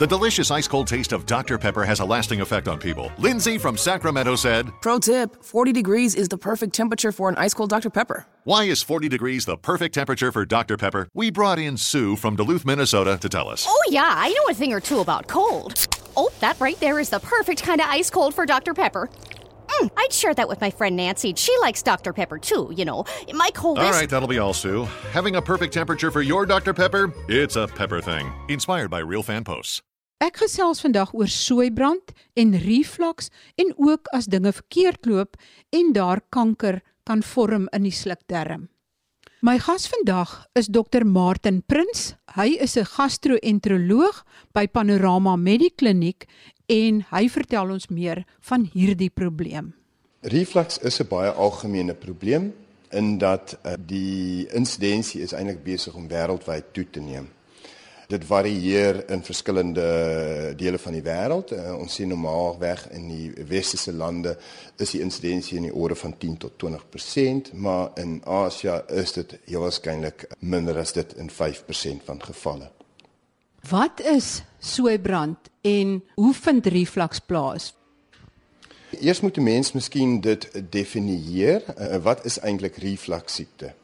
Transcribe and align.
The 0.00 0.06
delicious 0.06 0.50
ice 0.50 0.66
cold 0.66 0.86
taste 0.86 1.12
of 1.12 1.26
Dr. 1.26 1.58
Pepper 1.58 1.84
has 1.84 2.00
a 2.00 2.04
lasting 2.06 2.40
effect 2.40 2.68
on 2.68 2.78
people. 2.78 3.12
Lindsay 3.18 3.58
from 3.58 3.76
Sacramento 3.76 4.34
said, 4.34 4.72
Pro 4.80 4.98
tip 4.98 5.44
40 5.44 5.72
degrees 5.72 6.14
is 6.14 6.26
the 6.26 6.38
perfect 6.38 6.72
temperature 6.74 7.12
for 7.12 7.28
an 7.28 7.36
ice 7.36 7.52
cold 7.52 7.68
Dr. 7.68 7.90
Pepper. 7.90 8.24
Why 8.44 8.64
is 8.64 8.82
40 8.82 9.10
degrees 9.10 9.44
the 9.44 9.58
perfect 9.58 9.94
temperature 9.94 10.32
for 10.32 10.46
Dr. 10.46 10.78
Pepper? 10.78 11.06
We 11.12 11.30
brought 11.30 11.58
in 11.58 11.76
Sue 11.76 12.16
from 12.16 12.34
Duluth, 12.34 12.64
Minnesota 12.64 13.18
to 13.18 13.28
tell 13.28 13.50
us. 13.50 13.66
Oh, 13.68 13.82
yeah, 13.90 14.14
I 14.16 14.30
know 14.30 14.44
a 14.48 14.54
thing 14.54 14.72
or 14.72 14.80
two 14.80 15.00
about 15.00 15.28
cold. 15.28 15.86
Oh, 16.16 16.30
that 16.40 16.58
right 16.60 16.80
there 16.80 16.98
is 16.98 17.10
the 17.10 17.20
perfect 17.20 17.62
kind 17.62 17.82
of 17.82 17.86
ice 17.86 18.08
cold 18.08 18.34
for 18.34 18.46
Dr. 18.46 18.72
Pepper. 18.72 19.10
Mm, 19.68 19.90
I'd 19.98 20.14
share 20.14 20.32
that 20.32 20.48
with 20.48 20.62
my 20.62 20.70
friend 20.70 20.96
Nancy. 20.96 21.34
She 21.36 21.54
likes 21.60 21.82
Dr. 21.82 22.14
Pepper 22.14 22.38
too, 22.38 22.72
you 22.74 22.86
know. 22.86 23.04
My 23.34 23.50
cold 23.52 23.78
All 23.78 23.90
is. 23.90 23.96
right, 23.96 24.08
that'll 24.08 24.28
be 24.28 24.38
all, 24.38 24.54
Sue. 24.54 24.84
Having 25.12 25.36
a 25.36 25.42
perfect 25.42 25.74
temperature 25.74 26.10
for 26.10 26.22
your 26.22 26.46
Dr. 26.46 26.72
Pepper? 26.72 27.12
It's 27.28 27.56
a 27.56 27.68
pepper 27.68 28.00
thing. 28.00 28.32
Inspired 28.48 28.90
by 28.90 29.00
real 29.00 29.22
fan 29.22 29.44
posts. 29.44 29.82
Ek 30.20 30.36
gesels 30.42 30.82
vandag 30.84 31.14
oor 31.16 31.30
soeibrand 31.32 32.10
en 32.36 32.50
reflux 32.60 33.30
en 33.56 33.70
ook 33.80 34.10
as 34.12 34.26
dinge 34.28 34.52
verkeerd 34.52 35.08
loop 35.08 35.38
en 35.72 35.94
daar 35.96 36.20
kanker 36.28 36.82
kan 37.08 37.22
vorm 37.24 37.70
in 37.72 37.86
die 37.88 37.94
slukdarm. 37.94 38.66
My 39.40 39.56
gas 39.56 39.88
vandag 39.88 40.34
is 40.52 40.68
Dr 40.68 41.06
Martin 41.08 41.62
Prins. 41.64 42.14
Hy 42.36 42.60
is 42.60 42.76
'n 42.76 42.84
gastro-enteroloog 42.84 44.24
by 44.52 44.66
Panorama 44.68 45.36
Medikliniek 45.36 46.28
en 46.68 47.00
hy 47.10 47.28
vertel 47.28 47.70
ons 47.70 47.88
meer 47.88 48.26
van 48.40 48.68
hierdie 48.74 49.10
probleem. 49.10 49.72
Reflux 50.20 50.78
is 50.84 51.00
'n 51.00 51.08
baie 51.08 51.30
algemene 51.32 51.94
probleem 51.94 52.52
in 52.90 53.18
dat 53.18 53.58
uh, 53.64 53.72
die 53.78 54.46
insidensie 54.52 55.22
is 55.22 55.32
eintlik 55.32 55.64
besig 55.64 55.94
om 55.94 56.08
wêreldwyd 56.08 56.72
toe 56.72 56.84
te 56.90 57.00
neem. 57.00 57.30
Dit 58.10 58.24
varieer 58.26 59.04
in 59.10 59.22
verskillende 59.22 60.54
dele 60.58 60.78
van 60.82 60.96
die 60.96 61.02
wêreld. 61.02 61.52
Uh, 61.54 61.76
ons 61.78 61.94
sien 61.94 62.10
normaalweg 62.10 62.88
in 62.96 63.06
die 63.06 63.44
westerse 63.46 63.92
lande 63.94 64.32
is 64.82 64.96
die 64.96 65.02
insidensie 65.04 65.60
in 65.60 65.68
die 65.68 65.74
orde 65.74 65.94
van 65.94 66.16
10 66.18 66.36
tot 66.42 66.56
20%, 66.58 67.52
maar 67.54 67.92
in 68.02 68.18
Asië 68.26 68.80
is 68.98 69.14
dit 69.14 69.36
heel 69.44 69.62
waarskynlik 69.62 70.26
minder 70.40 70.80
as 70.82 70.92
dit 70.96 71.14
in 71.22 71.30
5% 71.30 72.02
van 72.10 72.22
gevalle. 72.22 72.72
Wat 73.70 74.02
is 74.02 74.40
soeibrand 74.58 75.50
en 75.62 76.00
hoe 76.14 76.34
vind 76.34 76.66
reflux 76.66 77.20
plaas? 77.20 77.74
Eers 78.98 79.20
moet 79.20 79.36
'n 79.36 79.42
mens 79.42 79.72
miskien 79.72 80.20
dit 80.20 80.50
definieer. 80.70 81.62
Uh, 81.78 81.96
wat 82.02 82.24
is 82.24 82.38
eintlik 82.38 82.76
reflux 82.76 83.34
siekte? 83.34 83.74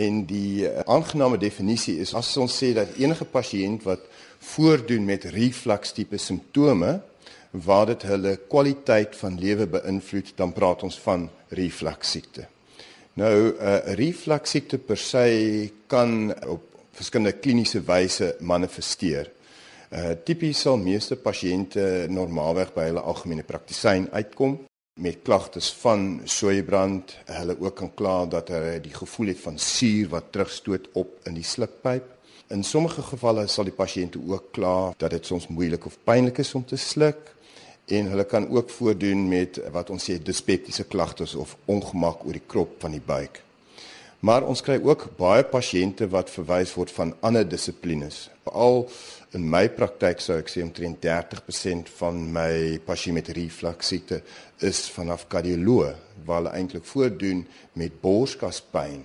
En 0.00 0.22
die 0.28 0.64
uh, 0.64 0.80
aangename 0.88 1.38
definisie 1.40 1.98
is 2.00 2.14
as 2.16 2.30
ons 2.40 2.54
sê 2.62 2.72
dat 2.76 2.96
enige 3.00 3.26
pasiënt 3.28 3.84
wat 3.88 4.06
voordoen 4.52 5.04
met 5.04 5.26
reflux 5.34 5.92
tipe 5.96 6.18
simptome 6.18 7.00
waar 7.66 7.90
dit 7.90 8.06
hulle 8.06 8.36
kwaliteit 8.48 9.16
van 9.18 9.36
lewe 9.40 9.66
beïnvloed, 9.66 10.32
dan 10.38 10.54
praat 10.54 10.84
ons 10.86 10.96
van 11.02 11.26
reflux 11.58 12.12
siekte. 12.14 12.46
Nou 13.18 13.34
'n 13.34 13.54
uh, 13.58 13.94
reflux 13.98 14.50
siekte 14.50 14.78
per 14.78 14.96
se 14.96 15.70
kan 15.86 16.32
op 16.46 16.62
verskillende 16.92 17.38
kliniese 17.38 17.82
wyse 17.82 18.36
manifesteer. 18.40 19.30
Uh 19.90 20.14
tipies 20.24 20.60
sal 20.60 20.76
meeste 20.78 21.16
pasiënte 21.16 22.06
normaalweg 22.08 22.70
by 22.74 22.84
hulle 22.90 23.02
algemene 23.02 23.42
praktisyn 23.42 24.06
uitkom 24.12 24.58
met 24.94 25.18
klagtes 25.22 25.72
van 25.72 26.20
soeibrand. 26.24 27.16
Hulle 27.24 27.56
ook 27.60 27.74
kan 27.76 27.94
kla 27.94 28.26
dat 28.26 28.48
hulle 28.48 28.80
die 28.80 28.94
gevoel 28.94 29.32
het 29.32 29.40
van 29.40 29.58
suur 29.58 30.08
wat 30.08 30.32
terugstoot 30.32 30.88
op 30.92 31.18
in 31.24 31.34
die 31.34 31.46
slukpyp. 31.46 32.06
In 32.50 32.64
sommige 32.64 33.02
gevalle 33.02 33.46
sal 33.46 33.68
die 33.68 33.76
pasiënte 33.76 34.18
ook 34.26 34.50
kla 34.52 34.92
dat 34.98 35.10
dit 35.14 35.26
soms 35.26 35.46
moeilik 35.48 35.86
of 35.86 35.98
pynlik 36.04 36.38
is 36.42 36.54
om 36.54 36.64
te 36.64 36.76
sluk 36.76 37.34
en 37.90 38.10
hulle 38.10 38.24
kan 38.24 38.48
ook 38.48 38.70
voordoen 38.70 39.28
met 39.28 39.60
wat 39.74 39.90
ons 39.90 40.04
sê 40.10 40.18
dyspeptiese 40.22 40.84
klagtes 40.84 41.34
of 41.34 41.56
ongemak 41.64 42.24
oor 42.26 42.36
die 42.36 42.46
krop 42.46 42.76
van 42.82 42.94
die 42.94 43.02
buik. 43.06 43.42
Maar 44.20 44.44
ons 44.46 44.62
kry 44.62 44.76
ook 44.84 45.08
baie 45.16 45.44
pasiënte 45.48 46.10
wat 46.12 46.30
verwys 46.30 46.74
word 46.76 46.90
van 46.92 47.14
ander 47.24 47.46
dissiplines. 47.48 48.28
Veral 48.50 48.88
in 49.32 49.46
my 49.46 49.68
praktyk 49.70 50.18
sou 50.18 50.40
ek 50.40 50.48
sê 50.50 50.62
omtrent 50.64 50.98
30% 51.04 51.90
van 52.00 52.16
my 52.34 52.80
pasiënte 52.82 53.14
met 53.14 53.30
reflux 53.36 53.92
siekte 53.92 54.18
is 54.66 54.88
vanaf 54.90 55.28
kardioloog 55.30 56.24
waar 56.26 56.40
hulle 56.40 56.54
eintlik 56.58 56.84
voordoen 56.84 57.44
met 57.78 58.00
borskaspyn. 58.02 59.04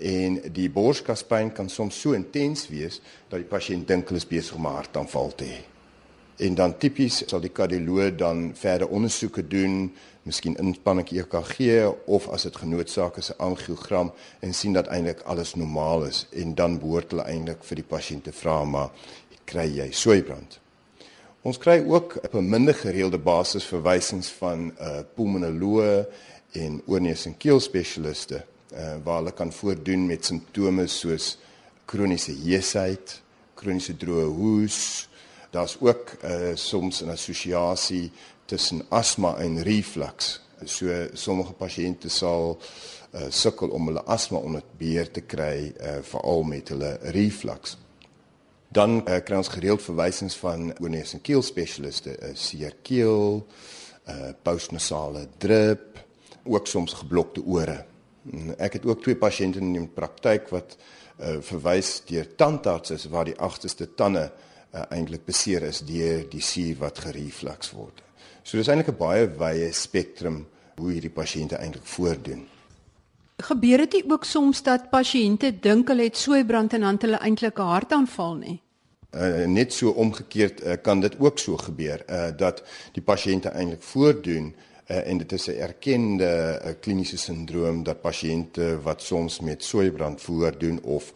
En 0.00 0.40
die 0.50 0.66
borskaspyn 0.74 1.52
kan 1.54 1.70
soms 1.70 2.00
so 2.02 2.18
intens 2.18 2.66
wees 2.72 2.98
dat 3.28 3.38
die 3.38 3.50
pasiënt 3.50 3.86
dink 3.86 4.10
hulle 4.10 4.18
is 4.18 4.26
besig 4.26 4.58
om 4.58 4.66
'n 4.66 4.78
hartaanval 4.80 5.34
te 5.38 5.44
hê. 5.44 5.60
En 6.40 6.54
dan 6.56 6.72
tipies 6.80 7.18
sal 7.28 7.42
die 7.44 7.52
kardioloog 7.52 8.14
dan 8.16 8.50
verder 8.56 8.88
ondersoeke 8.88 9.42
doen, 9.44 9.90
miskien 10.24 10.56
inspanning 10.62 11.08
EKG 11.12 11.84
of 12.08 12.28
as 12.32 12.46
dit 12.48 12.56
genoodsaak 12.56 13.18
is 13.20 13.28
'n 13.30 13.42
angiogram 13.44 14.12
en 14.40 14.54
sien 14.54 14.72
dat 14.72 14.86
eintlik 14.86 15.20
alles 15.20 15.54
normaal 15.54 16.04
is 16.04 16.26
en 16.32 16.54
dan 16.54 16.78
behoort 16.78 17.10
hulle 17.10 17.24
eintlik 17.28 17.64
vir 17.64 17.76
die 17.76 17.84
pasiënt 17.84 18.24
te 18.24 18.32
vra 18.32 18.64
maar 18.64 18.90
kry 19.44 19.66
jy 19.76 19.90
soeibrand. 19.92 20.60
Ons 21.42 21.58
kry 21.58 21.84
ook 21.86 22.18
op 22.22 22.34
'n 22.34 22.48
minder 22.48 22.74
gereelde 22.74 23.18
basis 23.18 23.64
verwysings 23.64 24.28
van 24.28 24.58
'n 24.58 24.72
uh, 24.80 25.00
pulmonoloog 25.14 26.06
en 26.52 26.82
oorneus 26.86 27.26
en 27.26 27.36
keel 27.36 27.60
spesialiste 27.60 28.44
uh, 28.72 28.96
waar 29.04 29.16
hulle 29.16 29.32
kan 29.32 29.52
voordoen 29.52 30.06
met 30.06 30.24
simptome 30.24 30.86
soos 30.86 31.38
kroniese 31.84 32.32
heesheid, 32.32 33.22
kroniese 33.54 33.96
droë 33.96 34.24
hoes, 34.24 35.08
Daar's 35.50 35.76
ook 35.80 36.12
uh, 36.24 36.54
soms 36.54 37.00
'n 37.02 37.08
assosiasie 37.08 38.12
tussen 38.44 38.82
asma 38.88 39.36
en 39.36 39.62
reflux. 39.62 40.40
So 40.64 41.06
sommige 41.12 41.52
pasiënte 41.52 42.08
sal 42.08 42.58
uh, 43.10 43.20
sukkel 43.28 43.68
om 43.68 43.86
hulle 43.86 44.02
asma 44.02 44.38
onder 44.38 44.62
beheer 44.78 45.10
te 45.10 45.20
kry, 45.20 45.72
uh, 45.80 45.98
veral 46.02 46.42
met 46.42 46.68
hulle 46.68 46.98
reflux. 47.02 47.78
Dan 48.68 49.02
uh, 49.08 49.16
kry 49.24 49.36
ons 49.36 49.48
gereeld 49.48 49.82
verwysings 49.82 50.36
van 50.36 50.70
oorneus 50.78 51.12
en 51.12 51.20
keel 51.20 51.42
spesialiste, 51.42 52.14
uh, 52.22 52.30
seer 52.34 52.76
keel, 52.82 53.46
uh, 54.06 54.30
postnasale 54.42 55.26
drip, 55.38 55.98
ook 56.44 56.66
soms 56.66 56.92
geblokte 56.92 57.42
ore. 57.42 57.84
Ek 58.58 58.72
het 58.72 58.86
ook 58.86 59.02
twee 59.02 59.16
pasiënte 59.16 59.58
in 59.58 59.72
die 59.72 59.86
praktyk 59.94 60.48
wat 60.54 60.76
uh, 60.76 61.40
verwys 61.40 62.02
deur 62.06 62.34
tandartse 62.36 63.00
waar 63.10 63.24
die 63.24 63.38
agterste 63.38 63.94
tande 63.94 64.28
uh, 64.30 64.46
eintlik 64.72 65.24
beseer 65.24 65.62
is 65.62 65.80
deur 65.80 66.24
die 66.30 66.42
suur 66.42 66.76
wat 66.78 66.98
gereflux 66.98 67.72
word. 67.72 68.02
So 68.42 68.56
dis 68.56 68.68
eintlik 68.68 68.88
'n 68.88 68.98
baie 68.98 69.26
wye 69.38 69.72
spektrum 69.72 70.46
hoe 70.76 70.92
hierdie 70.92 71.12
pasiënte 71.12 71.56
eintlik 71.56 71.84
voordoen. 71.84 72.46
Gebeur 73.40 73.86
dit 73.86 74.04
ook 74.10 74.24
soms 74.24 74.62
dat 74.62 74.90
pasiënte 74.90 75.52
dink 75.60 75.88
hulle 75.88 76.02
het 76.02 76.16
soeibrand 76.16 76.74
en 76.76 76.80
dan 76.80 76.98
hulle 77.00 77.18
eintlik 77.18 77.58
'n 77.58 77.72
hartaanval 77.74 78.34
nie? 78.34 78.60
Uh, 79.10 79.46
net 79.46 79.72
so 79.72 79.90
omgekeerd 79.90 80.64
uh, 80.64 80.72
kan 80.82 81.00
dit 81.00 81.18
ook 81.18 81.38
so 81.38 81.56
gebeur 81.56 82.04
uh, 82.06 82.28
dat 82.36 82.62
die 82.92 83.02
pasiënte 83.02 83.48
eintlik 83.48 83.82
voordoen 83.82 84.54
uh, 84.86 85.08
en 85.08 85.18
dit 85.18 85.32
is 85.32 85.46
'n 85.46 85.58
erkende 85.58 86.60
uh, 86.64 86.70
kliniese 86.80 87.16
sindroom 87.16 87.82
dat 87.82 88.00
pasiënte 88.00 88.78
wat 88.82 89.02
soms 89.02 89.40
met 89.40 89.64
soeibrand 89.64 90.20
voordoen 90.20 90.82
of 90.82 91.14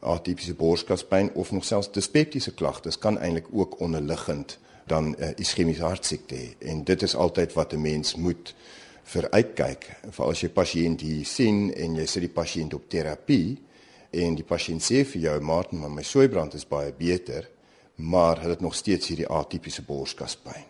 atipiese 0.00 0.54
borskaspyn 0.54 1.30
of 1.34 1.52
nog 1.52 1.64
selfs 1.64 1.90
dyspeptiese 1.92 2.54
klagtes 2.54 2.98
kan 2.98 3.18
eintlik 3.18 3.46
ook 3.52 3.80
onderliggend 3.80 4.58
dan 4.86 5.04
'n 5.08 5.16
uh, 5.18 5.28
iskemiese 5.36 5.82
hartsiekte 5.82 6.34
hê. 6.34 6.48
En 6.58 6.84
dit 6.84 7.02
is 7.02 7.14
altyd 7.14 7.52
wat 7.52 7.72
'n 7.72 7.80
mens 7.80 8.14
moet 8.14 8.54
vir 9.06 9.28
uitkyk 9.30 9.86
vir 10.10 10.26
as 10.26 10.42
jy 10.42 10.48
pasiënt 10.54 11.02
hier 11.06 11.26
sien 11.28 11.70
en 11.74 11.98
jy 11.98 12.06
sit 12.10 12.24
die 12.26 12.32
pasiënt 12.32 12.74
op 12.74 12.88
terapie 12.90 13.56
en 14.10 14.34
die 14.38 14.46
pasiënt 14.46 14.82
sê 14.82 15.04
vir 15.06 15.22
jou 15.28 15.36
Martin 15.40 15.82
maar 15.82 15.92
my 15.94 16.02
soeibrand 16.06 16.56
is 16.58 16.66
baie 16.68 16.92
beter 16.92 17.46
maar 17.96 18.40
hulle 18.42 18.56
het 18.56 18.64
nog 18.64 18.74
steeds 18.74 19.12
hierdie 19.12 19.28
atipiese 19.28 19.84
borskaspyn 19.86 20.66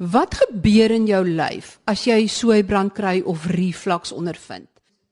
Wat 0.00 0.32
gebeur 0.42 0.94
in 0.96 1.06
jou 1.08 1.24
lyf 1.28 1.74
as 1.90 2.06
jy 2.08 2.22
soeibrand 2.32 2.94
kry 2.96 3.18
of 3.20 3.46
reflux 3.52 4.14
ondervind? 4.16 4.69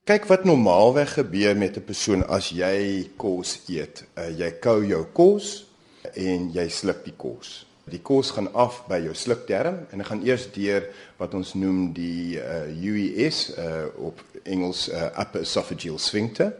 Kyk 0.08 0.24
wat 0.24 0.44
normaalweg 0.48 1.10
gebeur 1.18 1.56
met 1.56 1.76
'n 1.76 1.84
persoon 1.84 2.22
as 2.26 2.48
jy 2.48 3.10
kos 3.16 3.60
eet. 3.68 4.04
Uh, 4.16 4.30
jy 4.38 4.50
kou 4.56 4.80
jou 4.86 5.04
kos 5.12 5.66
en 6.14 6.48
jy 6.52 6.68
sluk 6.68 7.04
die 7.04 7.12
kos. 7.12 7.66
Die 7.84 8.00
kos 8.00 8.30
gaan 8.30 8.48
af 8.54 8.86
by 8.88 9.02
jou 9.04 9.14
slukdarm 9.14 9.84
en 9.90 9.98
dit 9.98 10.06
gaan 10.06 10.24
eers 10.24 10.46
deur 10.52 10.86
wat 11.18 11.34
ons 11.34 11.52
noem 11.54 11.92
die 11.92 12.40
uh, 12.40 12.64
UES 12.72 13.50
uh, 13.58 13.84
op 14.00 14.22
Engels 14.44 14.88
uh, 14.88 15.10
upper 15.20 15.40
esophageal 15.40 15.98
sphincter. 15.98 16.54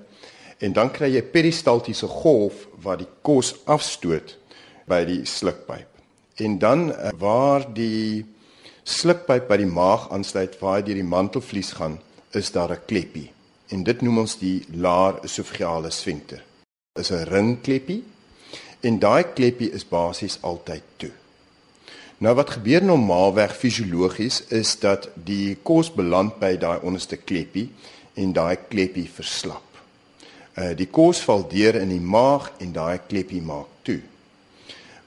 En 0.58 0.72
dan 0.72 0.92
kry 0.92 1.08
jy 1.14 1.22
peristaltiese 1.22 2.06
golf 2.06 2.68
wat 2.82 2.98
die 2.98 3.08
kos 3.22 3.54
afstoot 3.64 4.36
by 4.84 5.04
die 5.04 5.24
slukpyp. 5.24 5.88
En 6.36 6.58
dan 6.58 6.90
uh, 6.90 7.16
waar 7.16 7.64
die 7.72 8.26
slukpyp 8.84 9.48
by 9.48 9.56
die 9.56 9.72
maag 9.72 10.10
aansluit 10.12 10.60
waar 10.60 10.84
dit 10.84 11.00
die 11.00 11.10
mantelvlies 11.16 11.72
gaan, 11.72 11.96
is 12.32 12.52
daar 12.52 12.76
'n 12.76 12.84
kleppie 12.84 13.30
en 13.68 13.82
dit 13.84 14.02
noem 14.02 14.18
ons 14.18 14.38
die 14.38 14.64
laar 14.74 15.18
esophageale 15.24 15.90
sphincter. 15.90 16.44
Is 16.98 17.10
'n 17.10 17.24
ringkleppie 17.24 18.02
En 18.80 18.98
daai 19.02 19.24
kleppie 19.34 19.72
is 19.74 19.82
basies 19.88 20.38
altyd 20.46 20.82
toe. 20.96 21.10
Nou 22.22 22.34
wat 22.38 22.50
gebeur 22.54 22.84
normaalweg 22.84 23.56
fisiologies 23.56 24.44
is 24.54 24.76
dat 24.78 25.08
die 25.14 25.56
kos 25.62 25.90
beland 25.94 26.38
by 26.38 26.54
daai 26.58 26.78
onderste 26.86 27.18
kleppie 27.18 27.68
en 28.14 28.32
daai 28.34 28.56
kleppie 28.70 29.08
verslap. 29.10 29.66
Uh 30.54 30.74
die 30.78 30.86
kos 30.86 31.22
val 31.26 31.42
deur 31.50 31.78
in 31.80 31.90
die 31.90 32.02
maag 32.02 32.52
en 32.62 32.72
daai 32.74 32.98
kleppie 33.10 33.42
maak 33.42 33.70
toe. 33.82 33.98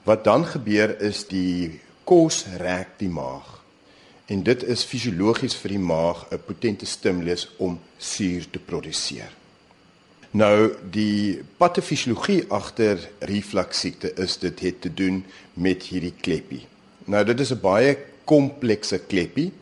Wat 0.04 0.24
dan 0.24 0.44
gebeur 0.44 0.92
is 1.00 1.24
die 1.28 1.80
kos 2.04 2.44
rek 2.60 2.98
die 3.00 3.12
maag. 3.12 3.61
En 4.26 4.42
dit 4.42 4.62
is 4.64 4.84
fisiologies 4.86 5.54
vir 5.58 5.74
die 5.74 5.82
maag 5.82 6.26
'n 6.30 6.38
potente 6.46 6.86
stimulus 6.86 7.48
om 7.56 7.80
suur 7.98 8.46
te 8.50 8.58
produseer. 8.58 9.32
Nou 10.30 10.72
die 10.90 11.42
patofisiologie 11.56 12.44
agter 12.48 13.08
refluksiekte 13.18 14.14
is 14.14 14.38
dit 14.38 14.60
het 14.60 14.80
te 14.80 14.94
doen 14.94 15.24
met 15.54 15.82
hierdie 15.82 16.14
kleppie. 16.20 16.66
Nou 17.04 17.24
dit 17.24 17.40
is 17.40 17.52
'n 17.52 17.60
baie 17.60 17.98
komplekse 18.24 18.98
kleppie 18.98 19.52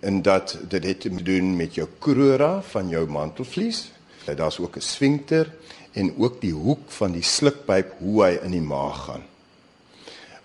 in 0.00 0.22
dat 0.22 0.58
dit 0.68 0.84
het 0.84 1.00
te 1.00 1.22
doen 1.22 1.56
met 1.56 1.74
jou 1.74 1.88
crura 1.98 2.62
van 2.62 2.88
jou 2.88 3.06
mantelvlies. 3.08 3.90
Daar's 4.24 4.58
ook 4.58 4.76
'n 4.76 4.80
sfinkter 4.80 5.52
en 5.92 6.14
ook 6.18 6.40
die 6.40 6.52
hoek 6.52 6.90
van 6.90 7.12
die 7.12 7.22
slukpyp 7.22 7.92
hoe 7.98 8.24
hy 8.24 8.38
in 8.42 8.50
die 8.50 8.60
maag 8.60 9.04
gaan 9.04 9.35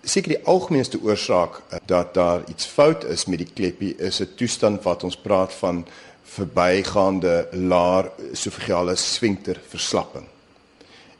seker 0.02 0.34
die 0.34 0.44
algemeenste 0.50 0.98
oorsaak 1.02 1.60
eh, 1.68 1.78
dat 1.86 2.14
daar 2.14 2.42
iets 2.48 2.66
fout 2.66 3.04
is 3.04 3.26
met 3.26 3.38
die 3.38 3.52
kleppie 3.54 3.94
is 3.96 4.20
'n 4.20 4.34
toestand 4.36 4.82
wat 4.82 5.04
ons 5.04 5.16
praat 5.16 5.52
van 5.54 5.86
verbygaande 6.22 7.48
laar 7.52 8.10
esofagale 8.32 8.96
sfinkter 8.96 9.60
verslapping. 9.68 10.26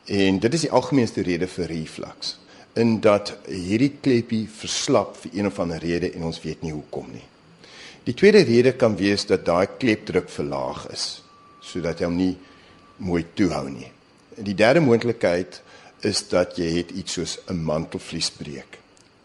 En 0.05 0.39
dit 0.39 0.53
is 0.53 0.61
die 0.61 0.71
algemeenste 0.71 1.21
rede 1.21 1.47
vir 1.47 1.65
reflux 1.65 2.37
in 2.73 2.99
dat 2.99 3.35
hierdie 3.45 3.91
kleppie 4.01 4.47
verslap 4.49 5.17
vir 5.21 5.31
een 5.33 5.47
of 5.47 5.59
ander 5.59 5.77
rede 5.77 6.11
en 6.11 6.23
ons 6.23 6.41
weet 6.41 6.61
nie 6.61 6.73
hoekom 6.73 7.11
nie. 7.11 7.27
Die 8.03 8.13
tweede 8.13 8.41
rede 8.43 8.73
kan 8.73 8.95
wees 8.95 9.25
dat 9.25 9.45
daai 9.45 9.67
klepdruk 9.77 10.29
verlaag 10.29 10.87
is 10.91 11.21
sodat 11.63 11.99
hy 11.99 12.05
hom 12.05 12.17
nie 12.17 12.37
mooi 12.97 13.23
toehou 13.33 13.69
nie. 13.69 13.91
Die 14.35 14.55
derde 14.55 14.81
moontlikheid 14.83 15.61
is 16.05 16.21
dat 16.29 16.57
jy 16.57 16.69
het 16.77 16.91
iets 16.91 17.13
soos 17.13 17.39
'n 17.47 17.63
mantelvliesbreek. 17.63 18.79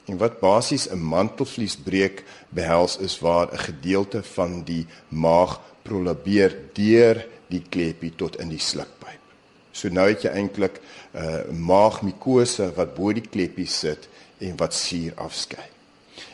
En 0.06 0.16
wat 0.16 0.40
basies 0.40 0.88
'n 0.90 0.98
mantelvliesbreek 0.98 2.24
behels 2.48 2.96
is 2.96 3.18
waar 3.20 3.52
'n 3.52 3.58
gedeelte 3.58 4.22
van 4.22 4.62
die 4.64 4.86
maag 5.08 5.60
prolabeer 5.82 6.56
deur 6.72 7.26
die 7.48 7.62
kleppie 7.68 8.12
tot 8.16 8.36
in 8.36 8.48
die 8.48 8.60
slukpyp. 8.60 9.20
So 9.72 9.88
nou 9.88 10.08
het 10.08 10.22
jy 10.22 10.30
eintlik 10.30 10.80
'n 10.80 11.18
uh, 11.18 11.50
maagmikose 11.50 12.72
wat 12.74 12.94
bo 12.94 13.12
die 13.12 13.28
kleppie 13.28 13.66
sit 13.66 14.08
en 14.38 14.56
wat 14.56 14.74
suur 14.74 15.12
afskei. 15.16 15.66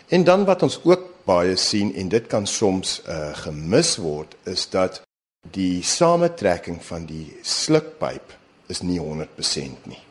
En 0.09 0.25
dan 0.25 0.45
wat 0.45 0.63
ons 0.63 0.81
ook 0.85 1.25
baie 1.25 1.57
sien 1.57 1.95
en 1.95 2.09
dit 2.09 2.27
kan 2.27 2.47
soms 2.47 3.03
uh, 3.09 3.37
gemis 3.37 3.97
word 3.97 4.37
is 4.45 4.69
dat 4.71 5.03
die 5.51 5.83
samentrekking 5.83 6.85
van 6.85 7.07
die 7.07 7.37
slukpyp 7.43 8.37
is 8.67 8.81
nie 8.81 9.01
100% 9.01 9.89
nie. 9.89 10.03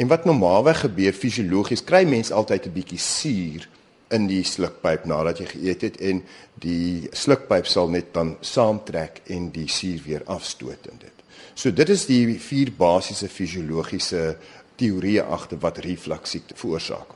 En 0.00 0.06
wat 0.06 0.24
normaalweg 0.24 0.78
gebeur 0.80 1.12
fisiologies, 1.12 1.82
kry 1.84 2.06
mens 2.08 2.30
altyd 2.32 2.66
'n 2.66 2.72
bietjie 2.72 2.98
suur 2.98 3.68
in 4.16 4.26
die 4.26 4.44
slukpyp 4.44 5.04
nadat 5.04 5.38
jy 5.38 5.46
geëet 5.46 5.82
het 5.86 5.96
en 6.00 6.22
die 6.64 7.08
slukpyp 7.12 7.66
sal 7.66 7.88
net 7.88 8.14
dan 8.14 8.36
saamtrek 8.40 9.20
en 9.26 9.50
die 9.52 9.68
suur 9.68 10.00
weer 10.06 10.22
afstoot 10.24 10.86
in 10.92 10.98
dit. 10.98 11.16
So 11.54 11.70
dit 11.70 11.88
is 11.88 12.06
die 12.06 12.38
vier 12.38 12.72
basiese 12.72 13.28
fisiologiese 13.28 14.36
teorieë 14.80 15.26
agter 15.36 15.58
wat 15.58 15.78
refluksiekte 15.78 16.54
veroorsaak. 16.56 17.12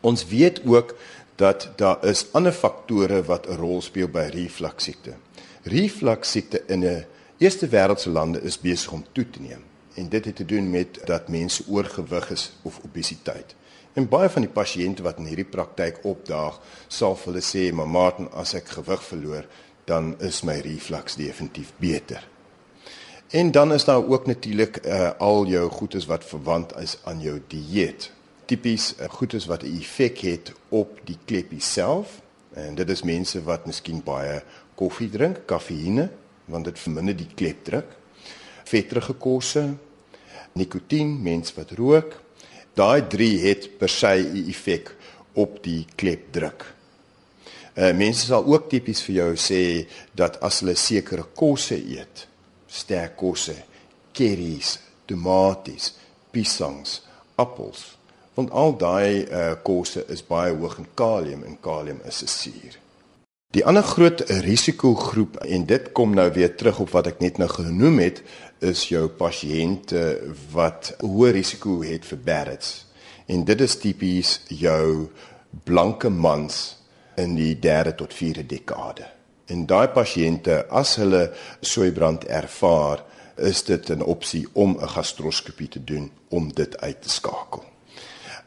Ons 0.00 0.24
weet 0.26 0.62
ook 0.64 0.96
dat 1.36 1.68
daar 1.76 2.04
is 2.04 2.26
ander 2.32 2.52
faktore 2.52 3.22
wat 3.22 3.46
'n 3.48 3.60
rol 3.60 3.82
speel 3.82 4.08
by 4.08 4.30
refluksiekte. 4.32 5.12
Refluksiekte 5.62 6.62
in 6.66 6.84
'n 6.84 7.04
eerste 7.38 7.68
wêreldse 7.68 8.10
lande 8.10 8.40
is 8.42 8.60
besig 8.60 8.92
om 8.92 9.04
toe 9.12 9.30
te 9.30 9.40
neem 9.40 9.70
en 9.94 10.08
dit 10.08 10.24
het 10.24 10.36
te 10.36 10.44
doen 10.44 10.70
met 10.70 11.00
dat 11.04 11.28
mense 11.28 11.64
oorgewig 11.68 12.30
is 12.30 12.52
of 12.62 12.80
obesiteit. 12.84 13.54
En 13.92 14.08
baie 14.08 14.28
van 14.28 14.46
die 14.46 14.52
pasiënte 14.52 15.04
wat 15.04 15.18
in 15.20 15.28
hierdie 15.28 15.48
praktyk 15.48 16.00
opdaag, 16.08 16.60
sal 16.88 17.16
vir 17.16 17.32
hulle 17.32 17.44
sê, 17.44 17.72
"Maar 17.74 17.88
Martin, 17.88 18.30
as 18.32 18.54
ek 18.54 18.68
gewig 18.68 19.04
verloor, 19.04 19.46
dan 19.84 20.20
is 20.20 20.42
my 20.42 20.58
reflux 20.60 21.16
definitief 21.16 21.72
beter." 21.76 22.28
En 23.28 23.50
dan 23.50 23.72
is 23.72 23.84
daar 23.84 24.08
ook 24.08 24.26
natuurlik 24.26 24.86
uh, 24.86 25.10
al 25.18 25.46
jou 25.46 25.70
goedes 25.70 26.06
wat 26.06 26.24
verwant 26.24 26.76
is 26.76 26.98
aan 27.04 27.20
jou 27.20 27.42
dieet. 27.46 28.12
Tipies 28.44 28.94
uh, 29.00 29.08
goedes 29.08 29.46
wat 29.46 29.62
'n 29.62 29.76
effek 29.80 30.18
het 30.18 30.52
op 30.68 31.00
die 31.04 31.18
kleppie 31.24 31.60
self. 31.60 32.20
En 32.52 32.74
dit 32.74 32.90
is 32.90 33.02
mense 33.02 33.42
wat 33.42 33.66
miskien 33.66 34.02
baie 34.04 34.42
koffie 34.74 35.10
drink, 35.10 35.40
kafeïne, 35.46 36.10
want 36.44 36.64
dit 36.64 36.78
verminder 36.78 37.16
die 37.16 37.30
klepdruk 37.34 37.96
vetterige 38.64 39.12
kosse, 39.12 39.74
nikotien, 40.52 41.22
mens 41.22 41.54
wat 41.54 41.70
rook. 41.78 42.20
Daai 42.74 43.06
3 43.06 43.40
het 43.46 43.78
per 43.78 43.88
se 43.88 44.14
'n 44.16 44.48
effek 44.48 44.94
op 45.32 45.62
die 45.62 45.86
klepdruk. 45.94 46.74
Uh 47.74 47.92
mense 47.96 48.26
sal 48.26 48.44
ook 48.44 48.68
tipies 48.68 49.00
vir 49.02 49.14
jou 49.14 49.32
sê 49.36 49.86
dat 50.12 50.40
as 50.40 50.60
hulle 50.60 50.74
sekere 50.76 51.24
kosse 51.34 51.76
eet, 51.76 52.26
sterk 52.68 53.16
kosse, 53.16 53.54
curries, 54.12 54.78
tomaties, 55.06 55.94
piesangs, 56.30 57.00
appels, 57.36 57.96
want 58.34 58.50
al 58.50 58.76
daai 58.76 59.24
uh 59.24 59.54
kosse 59.64 60.04
is 60.08 60.22
baie 60.22 60.52
hoog 60.52 60.78
in 60.78 60.88
kalium 60.94 61.44
en 61.44 61.56
kalium 61.60 62.00
is 62.04 62.22
'n 62.22 62.26
suur. 62.26 62.81
Die 63.52 63.64
ander 63.68 63.84
groot 63.84 64.22
risikogroep 64.46 65.34
en 65.44 65.66
dit 65.68 65.90
kom 65.92 66.14
nou 66.16 66.24
weer 66.32 66.54
terug 66.56 66.78
op 66.80 66.94
wat 66.94 67.10
ek 67.10 67.18
net 67.20 67.36
nou 67.36 67.50
genoem 67.52 67.98
het, 68.00 68.22
is 68.64 68.86
jou 68.88 69.02
pasiënte 69.12 70.04
wat 70.54 70.94
hoë 71.02 71.34
risiko 71.36 71.82
het 71.84 72.06
vir 72.08 72.22
Barrett's. 72.24 72.86
En 73.28 73.44
dit 73.44 73.60
is 73.60 73.74
tipies 73.76 74.30
jou 74.48 75.10
blanke 75.68 76.08
mans 76.08 76.62
in 77.20 77.34
die 77.36 77.52
3de 77.60 77.92
tot 77.98 78.16
4de 78.16 78.46
dekade. 78.54 79.10
En 79.52 79.66
daai 79.68 79.92
pasiënte 79.92 80.62
as 80.72 80.94
hulle 81.02 81.26
soeibrand 81.60 82.24
ervaar, 82.32 83.04
is 83.36 83.60
dit 83.68 83.90
'n 83.90 84.00
opsie 84.00 84.46
om 84.52 84.78
'n 84.80 84.88
gastroskopie 84.96 85.68
te 85.68 85.84
doen 85.84 86.10
om 86.28 86.48
dit 86.54 86.80
uit 86.80 87.02
te 87.02 87.10
skakel. 87.10 87.64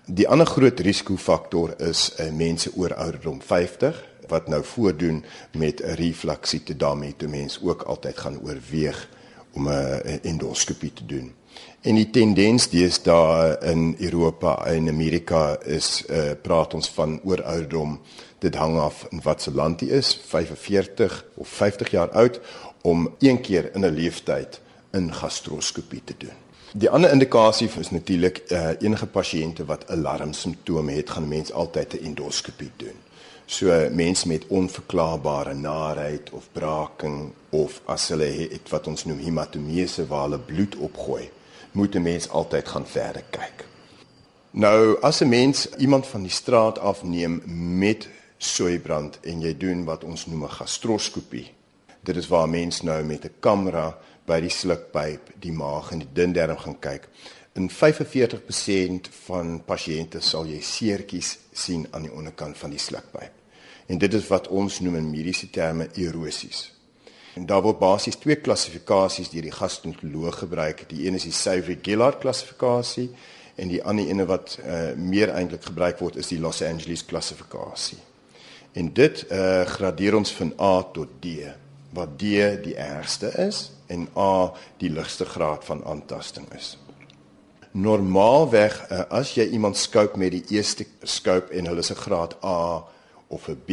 Die 0.05 0.27
ander 0.27 0.45
groot 0.45 0.79
risikofaktor 0.79 1.73
is 1.81 2.13
uh, 2.19 2.31
mense 2.31 2.71
oor 2.75 2.93
ouderdom 2.93 3.41
50 3.41 4.03
wat 4.27 4.47
nou 4.47 4.63
voordoen 4.63 5.25
met 5.51 5.81
'n 5.81 5.93
refluksiete 5.93 6.77
daarmee 6.77 7.13
toe 7.17 7.27
mens 7.27 7.59
ook 7.63 7.81
altyd 7.81 8.17
gaan 8.17 8.39
oorweeg 8.43 9.09
om 9.53 9.69
'n 9.69 10.19
endoskopie 10.21 10.93
te 10.93 11.05
doen. 11.05 11.33
En 11.81 11.95
die 11.95 12.09
tendens 12.09 12.69
deesdae 12.69 13.57
in 13.61 13.95
Europa 13.99 14.65
en 14.65 14.89
Amerika 14.89 15.57
is 15.63 16.03
uh, 16.09 16.31
praat 16.41 16.73
ons 16.73 16.89
van 16.89 17.19
oor 17.23 17.43
ouderdom 17.43 17.99
dit 18.39 18.55
hang 18.55 18.77
af 18.79 19.05
in 19.09 19.21
watter 19.23 19.53
land 19.53 19.81
jy 19.81 19.87
is 19.87 20.15
45 20.27 21.25
of 21.35 21.47
50 21.47 21.91
jaar 21.91 22.09
oud 22.09 22.39
om 22.81 23.09
een 23.19 23.41
keer 23.41 23.69
in 23.73 23.85
'n 23.85 23.93
lewenstyd 23.93 24.59
'n 24.91 25.13
gastroskopie 25.13 26.01
te 26.03 26.13
doen. 26.17 26.37
Die 26.73 26.89
ander 26.89 27.11
indikasie 27.11 27.69
is 27.79 27.89
natuurlik 27.89 28.41
uh, 28.51 28.69
enige 28.79 29.05
pasiënte 29.07 29.65
wat 29.65 29.87
alarmsimptome 29.87 30.91
het, 30.91 31.09
gaan 31.09 31.27
mense 31.27 31.53
altyd 31.53 31.93
'n 31.93 32.05
endoskopie 32.05 32.71
doen. 32.75 32.97
So 33.45 33.89
mense 33.91 34.27
met 34.27 34.47
onverklaarbare 34.47 35.53
naarheid 35.53 36.29
of 36.29 36.47
braaking 36.51 37.33
of 37.49 37.81
as 37.85 38.07
hulle 38.09 38.25
het 38.25 38.69
wat 38.73 38.87
ons 38.87 39.05
noem 39.05 39.21
hematomese 39.21 40.07
waar 40.09 40.25
hulle 40.25 40.39
bloed 40.39 40.75
opgooi, 40.75 41.29
moet 41.71 41.95
'n 41.95 42.01
mens 42.01 42.29
altyd 42.29 42.67
gaan 42.67 42.87
verder 42.87 43.23
kyk. 43.29 43.65
Nou 44.51 44.97
as 45.01 45.21
'n 45.21 45.29
mens 45.29 45.69
iemand 45.77 46.07
van 46.07 46.21
die 46.21 46.31
straat 46.31 46.79
afneem 46.79 47.41
met 47.79 48.07
soeibrand 48.37 49.19
en 49.21 49.41
jy 49.41 49.57
doen 49.57 49.83
wat 49.83 50.03
ons 50.03 50.25
noem 50.25 50.43
'n 50.43 50.49
gastroskopie. 50.49 51.51
Dit 52.01 52.15
is 52.15 52.27
waar 52.27 52.49
mens 52.49 52.81
nou 52.81 53.03
met 53.03 53.25
'n 53.25 53.33
kamera 53.39 53.97
by 54.25 54.39
die 54.39 54.49
slukpyp, 54.49 55.31
die 55.39 55.51
maag 55.51 55.91
en 55.91 55.99
die 55.99 56.13
dun 56.13 56.33
darm 56.33 56.57
gaan 56.57 56.79
kyk. 56.79 57.07
In 57.53 57.69
45% 57.69 59.09
van 59.25 59.61
pasiënte 59.65 60.19
sal 60.19 60.45
jy 60.45 60.61
seertjies 60.61 61.37
sien 61.51 61.87
aan 61.91 62.01
die 62.01 62.11
onderkant 62.11 62.57
van 62.57 62.69
die 62.69 62.79
slukpyp. 62.79 63.34
En 63.85 63.97
dit 63.97 64.13
is 64.13 64.27
wat 64.27 64.47
ons 64.47 64.79
noem 64.79 64.95
in 64.95 65.09
mediese 65.09 65.49
terme 65.49 65.89
erosies. 65.93 66.71
En 67.35 67.45
daar 67.45 67.61
word 67.61 67.79
basies 67.79 68.15
twee 68.15 68.37
klassifikasies 68.39 69.29
deur 69.29 69.43
die 69.43 69.51
gastroenteroloog 69.51 70.37
gebruik. 70.45 70.85
Die 70.89 71.05
een 71.07 71.17
is 71.19 71.27
die 71.27 71.35
Savary-Gillard 71.35 72.21
klassifikasie 72.23 73.09
en 73.55 73.71
die 73.71 73.81
ander 73.83 74.07
ene 74.07 74.25
wat 74.27 74.57
uh, 74.63 74.93
meer 74.95 75.33
eintlik 75.35 75.67
gebruik 75.67 75.99
word 75.99 76.15
is 76.19 76.31
die 76.31 76.39
Los 76.39 76.61
Angeles 76.63 77.05
klassifikasie. 77.05 77.99
En 78.75 78.93
dit 78.93 79.25
uh, 79.31 79.61
gradeer 79.67 80.15
ons 80.15 80.31
van 80.35 80.53
A 80.59 80.73
tot 80.95 81.19
D, 81.23 81.51
waar 81.95 82.09
D 82.15 82.39
die 82.63 82.75
ergste 82.75 83.31
is 83.39 83.69
en 83.91 84.07
A 84.15 84.51
die 84.79 84.89
ligste 84.91 85.27
graad 85.27 85.63
van 85.67 85.83
aantasting 85.85 86.47
is. 86.55 86.75
Normaalweg 87.71 88.79
uh, 88.89 89.05
as 89.11 89.35
jy 89.35 89.49
iemand 89.51 89.77
skoop 89.79 90.15
met 90.19 90.31
die 90.31 90.43
eerste 90.55 90.87
skoop 91.03 91.51
en 91.51 91.67
hulle 91.67 91.83
is 91.83 91.91
'n 91.91 92.03
graad 92.03 92.39
A 92.43 92.83
of 93.27 93.47
'n 93.49 93.61
B 93.65 93.71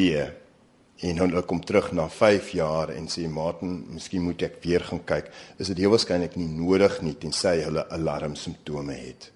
en 1.02 1.18
hulle 1.18 1.42
kom 1.42 1.64
terug 1.64 1.92
na 1.92 2.09
5 2.09 2.50
jaar 2.50 2.88
en 2.94 3.09
sê 3.09 3.28
Martin, 3.28 3.85
miskien 3.90 4.23
moet 4.23 4.42
ek 4.42 4.61
weer 4.62 4.85
gaan 4.87 5.04
kyk, 5.04 5.30
is 5.59 5.66
dit 5.73 5.78
heel 5.82 5.90
waarskynlik 5.90 6.37
nie 6.38 6.47
nodig 6.47 7.00
nie 7.02 7.14
tensy 7.18 7.56
hulle 7.64 7.82
alarmsimptome 7.90 8.94
het. 8.94 9.30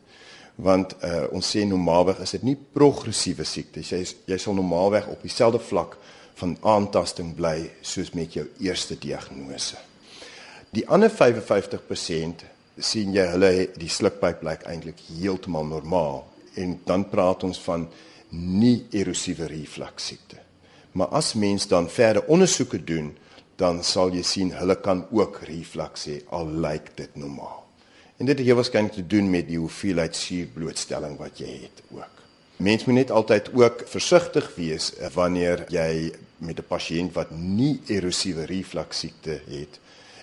Want 0.56 0.94
uh, 1.04 1.26
ons 1.32 1.56
sê 1.56 1.64
normaalweg 1.66 2.22
is 2.24 2.30
dit 2.30 2.42
nie 2.42 2.56
progressiewe 2.56 3.44
siekte. 3.44 3.80
Jy 3.80 4.04
jy 4.26 4.38
sal 4.38 4.54
normaalweg 4.54 5.08
op 5.08 5.22
dieselfde 5.22 5.58
vlak 5.58 5.98
van 6.36 6.56
aantasting 6.62 7.34
bly 7.36 7.70
soos 7.82 8.12
met 8.14 8.32
jou 8.36 8.46
eerste 8.60 8.96
diagnose. 9.00 9.76
Die 10.70 10.84
ander 10.88 11.10
55% 11.10 12.44
sien 12.76 13.14
jy 13.16 13.24
hulle 13.32 13.52
die 13.80 13.88
slukpyp 13.88 14.42
blyk 14.42 14.66
eintlik 14.68 15.00
heeltemal 15.08 15.64
normaal 15.64 16.24
en 16.60 16.74
dan 16.88 17.06
praat 17.08 17.44
ons 17.48 17.60
van 17.64 17.86
nie 18.30 18.86
erosiewe 18.90 19.46
reflux 19.46 20.06
siekte. 20.06 20.36
Maar 20.92 21.06
as 21.06 21.34
mens 21.34 21.68
dan 21.68 21.90
verder 21.90 22.24
ondersoeke 22.24 22.84
doen, 22.84 23.16
dan 23.56 23.82
sal 23.84 24.12
jy 24.12 24.22
sien 24.22 24.52
hulle 24.56 24.76
kan 24.80 25.06
ook 25.10 25.40
reflux 25.48 26.06
hê 26.08 26.18
al 26.36 26.48
lyk 26.64 26.92
dit 26.96 27.16
normaal. 27.16 27.64
En 28.16 28.26
dit 28.28 28.38
het 28.38 28.46
heel 28.46 28.56
waarskynlik 28.56 28.92
te 28.92 29.06
doen 29.06 29.30
met 29.30 29.48
die 29.48 29.58
hoeveelheid 29.60 30.16
suurblootstelling 30.16 31.16
wat 31.20 31.40
jy 31.40 31.52
het 31.66 31.82
ook. 31.90 32.22
Mens 32.56 32.84
moet 32.84 32.94
net 32.94 33.10
altyd 33.12 33.50
ook 33.52 33.82
versigtig 33.88 34.48
wees 34.56 34.92
wanneer 35.12 35.66
jy 35.68 36.12
met 36.38 36.58
'n 36.58 36.68
pasiënt 36.68 37.12
wat 37.12 37.30
nie 37.30 37.80
erosiewe 37.86 38.44
reflux 38.44 38.98
siekte 38.98 39.40
het, 39.48 39.80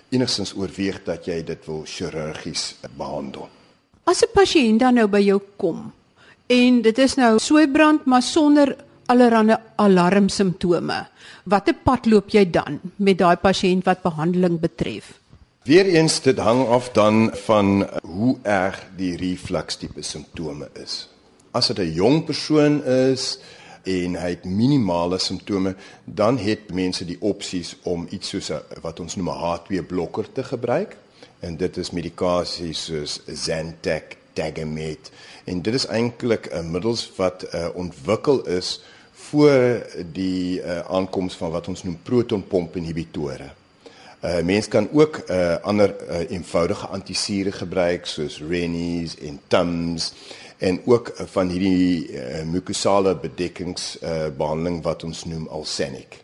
enigstens 0.08 0.54
oorweeg 0.54 1.02
dat 1.04 1.26
jy 1.26 1.44
dit 1.44 1.66
wil 1.66 1.82
chirurgies 1.86 2.74
behandel. 2.96 3.48
As 4.04 4.22
'n 4.22 4.30
pasiënt 4.32 4.80
dan 4.80 4.94
nou 4.94 5.06
by 5.06 5.20
jou 5.20 5.40
kom 5.56 5.92
en 6.46 6.82
dit 6.82 6.98
is 6.98 7.14
nou 7.14 7.38
soeibrand 7.38 8.04
maar 8.04 8.22
sonder 8.22 8.76
allerlei 9.06 9.56
alarmsimptome, 9.76 11.06
watter 11.44 11.74
pad 11.84 12.06
loop 12.06 12.30
jy 12.30 12.44
dan 12.50 12.80
met 12.96 13.18
daai 13.18 13.36
pasiënt 13.36 13.84
wat 13.84 14.02
behandeling 14.02 14.60
betref? 14.60 15.18
Weereens 15.64 16.20
dit 16.20 16.38
hang 16.38 16.66
af 16.68 16.90
dan 16.92 17.30
van 17.46 17.86
hoe 18.02 18.36
erg 18.42 18.82
die 18.96 19.16
reflux 19.16 19.76
tipe 19.76 20.02
simptome 20.02 20.68
is. 20.74 21.08
As 21.52 21.66
dit 21.68 21.78
'n 21.78 21.92
jong 21.92 22.24
persoon 22.24 22.84
is, 22.84 23.38
en 23.84 24.16
hy 24.16 24.30
het 24.34 24.44
minimale 24.44 25.18
simptome, 25.18 25.74
dan 26.04 26.38
het 26.38 26.72
mense 26.72 27.04
die 27.04 27.20
opsies 27.20 27.74
om 27.82 28.06
iets 28.10 28.28
soos 28.28 28.50
'n 28.50 28.80
wat 28.80 29.00
ons 29.00 29.16
noem 29.16 29.28
'n 29.28 29.40
H2 29.40 29.82
blokker 29.86 30.32
te 30.32 30.44
gebruik. 30.44 30.96
En 31.40 31.56
dit 31.56 31.76
is 31.76 31.90
medikasie 31.90 32.72
soos 32.72 33.20
Zantac, 33.26 34.16
Tagamet. 34.34 35.10
En 35.44 35.62
dit 35.62 35.74
is 35.74 35.86
eintlik 35.86 36.50
'n 36.52 36.70
middels 36.70 37.10
wat 37.16 37.46
uh, 37.54 37.68
ontwikkel 37.74 38.44
is 38.46 38.80
voor 39.12 39.86
die 40.12 40.60
uh, 40.60 40.78
aankoms 40.78 41.34
van 41.34 41.50
wat 41.50 41.68
ons 41.68 41.82
noem 41.82 41.98
protonpomp 42.02 42.76
inhibitore. 42.76 43.52
Uh 44.24 44.40
mense 44.40 44.68
kan 44.68 44.88
ook 44.92 45.20
uh 45.28 45.56
ander 45.62 45.94
uh, 46.08 46.30
eenvoudige 46.30 46.86
antisure 46.86 47.52
gebruik 47.52 48.06
soos 48.06 48.40
Rennies 48.48 49.18
en 49.20 49.40
Tums 49.46 50.12
en 50.58 50.80
ook 50.84 51.12
van 51.16 51.48
hierdie 51.48 52.08
uh, 52.08 52.42
mukosale 52.48 53.16
bedekkings 53.16 53.98
uh, 54.02 54.80
wat 54.82 55.04
ons 55.04 55.24
noem 55.24 55.48
Alsenic. 55.48 56.22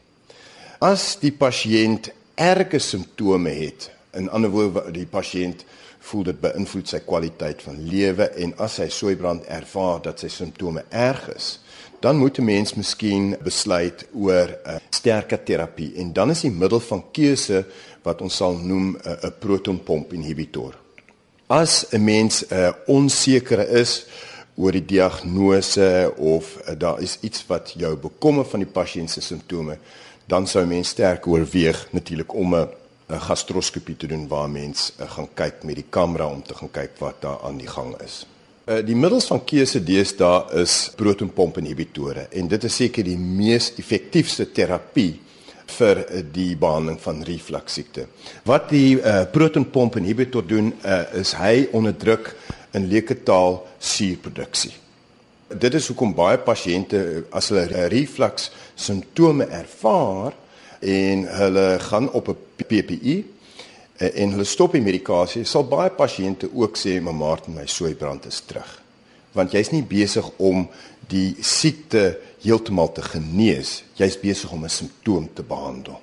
As 0.79 1.19
die 1.21 1.33
pasiënt 1.33 2.09
erge 2.35 2.79
simptome 2.79 3.51
het, 3.51 3.91
in 4.17 4.31
ander 4.31 4.51
woorde 4.51 4.91
die 4.95 5.07
pasiënt 5.07 5.65
voel 6.01 6.23
dit 6.31 6.41
beïnvloed 6.41 6.89
sy 6.89 7.01
kwaliteit 7.05 7.63
van 7.63 7.77
lewe 7.89 8.31
en 8.45 8.55
as 8.65 8.79
hy 8.83 8.89
soeibrand 8.93 9.45
ervaar 9.53 10.01
dat 10.03 10.23
sy 10.23 10.31
simptome 10.33 10.85
erg 10.89 11.29
is, 11.35 11.59
dan 12.01 12.17
moet 12.17 12.39
'n 12.39 12.45
mens 12.45 12.75
miskien 12.75 13.37
besluit 13.45 14.07
oor 14.15 14.49
'n 14.49 14.71
uh, 14.71 14.77
sterker 14.91 15.43
terapie 15.45 15.93
en 15.97 16.13
dan 16.13 16.31
is 16.31 16.41
die 16.41 16.51
middel 16.51 16.81
van 16.81 17.05
keuse 17.13 17.65
wat 18.03 18.23
ons 18.23 18.37
sal 18.37 18.57
noem 18.57 18.97
'n 18.97 18.97
uh, 18.97 19.31
protonpomp 19.39 20.13
inhibitor. 20.13 20.75
As 21.47 21.87
'n 21.93 22.05
mens 22.05 22.45
uh, 22.51 22.73
onseker 22.87 23.69
is 23.69 24.07
oor 24.57 24.73
die 24.73 24.85
diagnose 24.85 26.13
of 26.17 26.57
uh, 26.57 26.75
daar 26.79 27.01
is 27.03 27.19
iets 27.21 27.47
wat 27.47 27.73
jou 27.77 27.97
bekommer 27.97 28.45
van 28.45 28.61
die 28.61 28.73
pasiënt 28.73 29.11
se 29.11 29.21
simptome, 29.21 29.79
dan 30.27 30.47
sou 30.47 30.67
mens 30.67 30.89
sterk 30.89 31.27
oorweeg 31.27 31.89
natuurlik 31.93 32.35
om 32.35 32.55
'n 32.55 32.69
gastroskopie 33.19 33.97
te 33.97 34.07
doen 34.07 34.29
waar 34.29 34.51
mens 34.51 34.93
uh, 34.99 35.09
gaan 35.11 35.29
kyk 35.35 35.65
met 35.65 35.81
die 35.81 35.89
kamera 35.91 36.29
om 36.31 36.43
te 36.43 36.55
gaan 36.55 36.71
kyk 36.71 36.99
wat 36.99 37.23
daar 37.23 37.41
aan 37.45 37.59
die 37.59 37.71
gang 37.71 37.95
is. 38.05 38.27
Uh, 38.67 38.79
die 38.87 38.97
middels 38.97 39.27
van 39.27 39.43
keuse 39.45 39.83
deesdae 39.83 40.63
is 40.63 40.91
protonpomp 40.97 41.59
inhibitore 41.59 42.29
en 42.31 42.49
dit 42.49 42.65
is 42.65 42.77
seker 42.83 43.05
die 43.05 43.19
mees 43.19 43.73
effektiewe 43.81 44.47
terapie 44.55 45.19
vir 45.71 46.03
die 46.35 46.55
behandeling 46.59 46.99
van 47.01 47.23
reflux 47.27 47.79
siekte. 47.79 48.07
Wat 48.47 48.69
die 48.73 48.99
uh, 48.99 49.25
protonpomp 49.33 49.97
inhibitor 50.01 50.47
doen 50.47 50.73
uh, 50.83 51.03
is 51.21 51.35
hy 51.39 51.69
onderdruk 51.77 52.35
in 52.77 52.89
leuke 52.91 53.17
taal 53.27 53.61
suurproduksie. 53.79 54.73
Dit 55.51 55.75
is 55.75 55.89
hoekom 55.91 56.13
baie 56.15 56.39
pasiënte 56.39 57.25
as 57.35 57.51
hulle 57.51 57.87
reflux 57.91 58.51
simptome 58.79 59.49
ervaar 59.51 60.37
en 60.81 61.25
hulle 61.37 61.79
gaan 61.81 62.11
op 62.13 62.29
'n 62.29 62.37
PPI 62.57 63.25
eh, 63.97 64.23
en 64.23 64.31
hulle 64.31 64.45
stop 64.45 64.73
die 64.73 64.83
medikasie, 64.83 65.45
sal 65.45 65.65
baie 65.65 65.91
pasiënte 65.91 66.49
ook 66.53 66.77
sê, 66.77 67.01
"Maar 67.01 67.15
Martin, 67.15 67.55
my 67.55 67.67
soeibrand 67.67 68.27
is 68.27 68.41
terug." 68.41 68.83
Want 69.33 69.53
jy's 69.53 69.71
nie 69.71 69.83
besig 69.83 70.31
om 70.37 70.69
die 71.09 71.37
siekte 71.41 72.19
heeltemal 72.43 72.93
te 72.93 73.03
genees, 73.03 73.83
jy's 73.95 74.21
besig 74.21 74.53
om 74.53 74.65
'n 74.65 74.69
simptoom 74.69 75.29
te 75.35 75.43
behandel. 75.43 76.01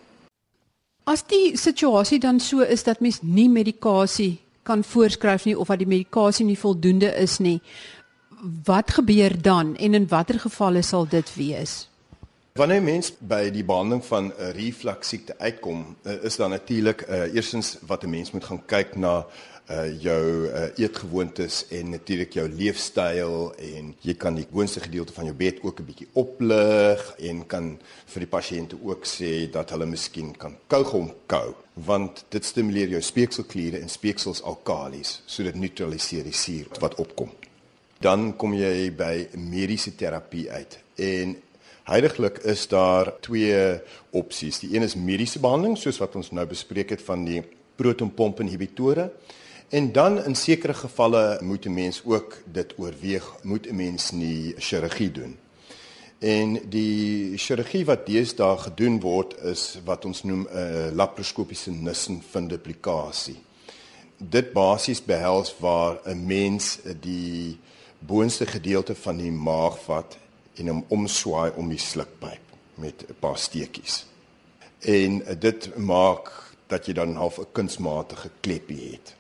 As 1.04 1.24
die 1.24 1.58
situasie 1.58 2.20
dan 2.20 2.40
so 2.40 2.60
is 2.60 2.84
dat 2.84 3.00
mens 3.00 3.20
nie 3.22 3.50
medikasie 3.50 4.40
kan 4.64 4.84
voorskryf 4.84 5.46
nie 5.46 5.60
of 5.60 5.68
dat 5.68 5.80
die 5.80 5.88
medikasie 5.88 6.46
nie 6.46 6.60
voldoende 6.60 7.16
is 7.16 7.38
nie. 7.38 7.62
Wat 8.64 8.92
gebeur 8.92 9.42
dan 9.42 9.76
en 9.76 9.94
in 9.94 10.08
watter 10.08 10.40
gevalle 10.40 10.82
sal 10.82 11.08
dit 11.08 11.36
wees? 11.36 11.88
Wanneer 12.58 12.82
mens 12.82 13.12
by 13.22 13.52
die 13.54 13.62
behandeling 13.62 14.02
van 14.06 14.32
'n 14.34 14.52
reflux 14.58 15.08
siekte 15.08 15.36
uitkom, 15.38 15.96
eh, 16.04 16.24
is 16.24 16.36
daar 16.36 16.50
natuurlik 16.50 17.06
uh, 17.10 17.34
eerstens 17.34 17.78
wat 17.86 18.04
'n 18.04 18.10
mens 18.10 18.32
moet 18.32 18.44
gaan 18.44 18.66
kyk 18.66 18.96
na 18.96 19.26
uh 19.70 20.02
jou 20.02 20.48
uh, 20.48 20.64
eetgewoontes 20.76 21.68
en 21.68 21.90
natuurlik 21.90 22.34
jou 22.34 22.50
leefstyl 22.50 23.54
en 23.58 23.96
jy 24.00 24.14
kan 24.14 24.36
die 24.36 24.48
gewoonste 24.50 24.80
gedeelte 24.80 25.14
van 25.14 25.26
jou 25.26 25.36
bed 25.36 25.58
ook 25.62 25.80
'n 25.80 25.86
bietjie 25.86 26.08
oplig 26.14 27.16
en 27.20 27.46
kan 27.46 27.80
vir 28.06 28.20
die 28.20 28.30
pasiënte 28.38 28.78
ook 28.84 29.06
sê 29.06 29.52
dat 29.52 29.70
hulle 29.70 29.86
miskien 29.86 30.38
kan 30.38 30.56
kougom 30.68 31.14
kou 31.26 31.54
want 31.74 32.26
dit 32.30 32.46
stimuleer 32.46 32.88
jou 32.88 33.02
speekselkliere 33.02 33.80
en 33.80 33.90
speeksels 33.90 34.42
alkalis 34.42 35.22
so 35.26 35.44
dit 35.44 35.56
neutraliseer 35.56 36.24
die 36.24 36.34
suur 36.34 36.68
wat 36.80 36.96
opkom. 36.96 37.30
Dan 38.00 38.38
kom 38.38 38.54
jy 38.54 38.92
by 38.96 39.28
mediese 39.34 39.96
terapie 39.96 40.52
uit 40.52 40.80
en 40.96 41.36
Heidiglik 41.84 42.38
is 42.38 42.68
daar 42.68 43.14
twee 43.20 43.80
opsies. 44.10 44.60
Die 44.60 44.76
een 44.76 44.84
is 44.84 44.96
mediese 44.96 45.40
behandeling 45.40 45.78
soos 45.78 45.98
wat 45.98 46.16
ons 46.16 46.32
nou 46.32 46.46
bespreek 46.46 46.90
het 46.90 47.02
van 47.02 47.26
die 47.26 47.44
protonpomp 47.76 48.40
inhibitore 48.40 49.12
En 49.70 49.92
dan 49.92 50.24
in 50.24 50.36
sekere 50.36 50.74
gevalle 50.74 51.40
moet 51.42 51.66
'n 51.66 51.74
mens 51.74 52.02
ook 52.06 52.38
dit 52.46 52.74
oorweeg, 52.78 53.36
moet 53.42 53.68
'n 53.68 53.76
mens 53.76 54.12
nie 54.12 54.54
chirurgie 54.58 55.12
doen. 55.12 55.38
En 56.20 56.70
die 56.70 57.38
chirurgie 57.38 57.86
wat 57.86 58.06
deesdae 58.06 58.58
gedoen 58.58 59.00
word 59.00 59.42
is 59.42 59.80
wat 59.86 60.06
ons 60.06 60.24
noem 60.24 60.48
'n 60.52 60.58
uh, 60.58 60.92
laparoskopiese 60.92 61.72
nissenfunduplikasie. 61.72 63.36
Dit 64.18 64.54
basies 64.54 65.04
behels 65.04 65.56
waar 65.60 66.00
'n 66.06 66.26
mens 66.26 66.80
die 67.00 67.60
boonste 68.00 68.46
gedeelte 68.46 68.96
van 68.96 69.18
die 69.18 69.32
maag 69.32 69.80
vat 69.84 70.18
en 70.58 70.68
hom 70.68 70.84
omswaai 70.88 71.52
om 71.56 71.70
die 71.70 71.82
slukpyp 71.82 72.44
met 72.76 73.06
'n 73.10 73.16
paar 73.20 73.38
steekies. 73.38 74.06
En 74.80 75.24
dit 75.40 75.78
maak 75.78 76.32
dat 76.68 76.86
jy 76.86 76.94
dan 76.94 77.16
half 77.16 77.40
'n 77.40 77.52
kunsmatige 77.52 78.30
klepie 78.40 78.92
het. 78.92 79.16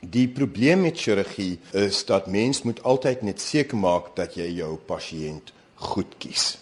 Die 0.00 0.28
probleem 0.28 0.80
met 0.80 1.00
chirurgie 1.00 1.58
is 1.70 2.04
dat 2.04 2.26
mens 2.26 2.62
moet 2.62 2.82
altyd 2.82 3.22
net 3.22 3.40
seker 3.40 3.76
maak 3.76 4.16
dat 4.16 4.34
jy 4.34 4.48
jou 4.56 4.76
pasiënt 4.76 5.52
goed 5.74 6.14
kies. 6.18 6.58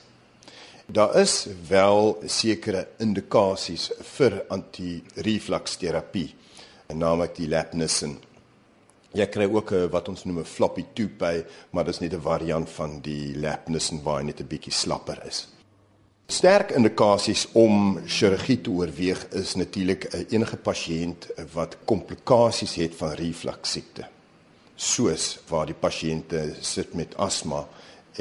Daar 0.87 1.17
is 1.21 1.47
wel 1.69 2.23
sekere 2.27 2.89
indikasies 2.99 3.91
vir 4.17 4.45
anti-reflux 4.49 5.77
terapie, 5.77 6.35
naamlik 6.95 7.35
die 7.37 7.49
Lapnissen. 7.49 8.19
Jy 9.13 9.27
kry 9.27 9.45
ook 9.49 9.73
'n 9.73 9.89
wat 9.91 10.09
ons 10.09 10.25
noem 10.25 10.39
'n 10.41 10.45
floppy 10.45 10.85
by, 11.19 11.45
maar 11.71 11.85
dit 11.85 11.95
is 11.95 12.01
net 12.01 12.13
'n 12.13 12.21
variant 12.21 12.71
van 12.71 13.01
die 13.01 13.39
Lapnissen 13.39 14.03
waar 14.03 14.19
hy 14.19 14.25
net 14.25 14.41
'n 14.41 14.47
bietjie 14.47 14.73
slapper 14.73 15.23
is. 15.27 15.49
Sterk 16.27 16.71
indikasies 16.71 17.49
om 17.53 18.01
chirurgie 18.07 18.61
te 18.61 18.71
oorweeg 18.71 19.29
is 19.33 19.55
natuurlik 19.55 20.05
enige 20.29 20.57
pasiënt 20.57 21.29
wat 21.53 21.77
komplikasies 21.85 22.75
het 22.75 22.95
van 22.95 23.13
reflux 23.13 23.71
siekte. 23.71 24.05
soos 24.79 25.39
waar 25.49 25.67
die 25.67 25.75
pasiënte 25.75 26.55
sit 26.63 26.95
met 26.95 27.17
asma 27.19 27.65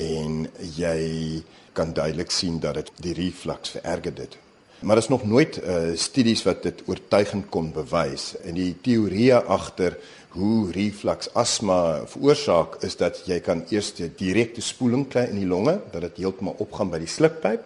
en 0.02 0.48
jy 0.78 1.44
kan 1.78 1.94
duidelik 1.94 2.32
sien 2.34 2.58
dat 2.60 2.80
dit 2.80 2.92
die 3.06 3.14
reflux 3.14 3.76
vererger 3.76 4.16
dit. 4.16 4.38
Maar 4.80 4.96
daar 4.96 5.04
is 5.04 5.10
nog 5.10 5.26
nooit 5.26 5.60
uh, 5.64 5.78
studies 5.94 6.44
wat 6.44 6.64
dit 6.64 6.84
oortuigend 6.86 7.50
kon 7.50 7.72
bewys 7.74 8.36
en 8.46 8.54
die 8.54 8.76
teorie 8.82 9.34
agter 9.36 9.98
hoe 10.38 10.72
reflux 10.72 11.32
asma 11.34 12.06
veroorsaak 12.06 12.76
is 12.86 12.98
dat 13.00 13.24
jy 13.26 13.40
kan 13.42 13.64
eers 13.74 13.94
'n 13.98 14.14
direkte 14.18 14.62
spoeling 14.62 15.08
kry 15.10 15.24
in 15.32 15.40
die 15.42 15.50
longe 15.50 15.80
dat 15.92 16.02
dit 16.02 16.18
heeltemal 16.18 16.56
opgaan 16.62 16.90
by 16.94 17.00
die 17.00 17.10
slukpyp 17.10 17.64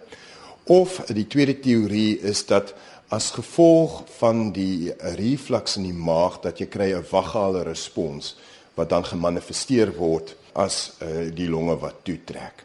of 0.64 1.02
die 1.12 1.26
tweede 1.26 1.60
teorie 1.60 2.20
is 2.20 2.46
dat 2.46 2.72
as 3.08 3.30
gevolg 3.30 4.04
van 4.16 4.52
die 4.52 4.92
reflux 4.96 5.76
in 5.76 5.82
die 5.82 6.00
maag 6.08 6.40
dat 6.40 6.58
jy 6.58 6.66
kry 6.66 6.92
'n 6.94 7.04
vagale 7.04 7.62
respons 7.62 8.36
wat 8.74 8.88
dan 8.88 9.04
gemanifesteer 9.04 9.92
word 9.98 10.34
as 10.52 10.92
uh, 11.02 11.28
die 11.34 11.48
longe 11.48 11.76
wat 11.76 12.04
toetrek. 12.04 12.64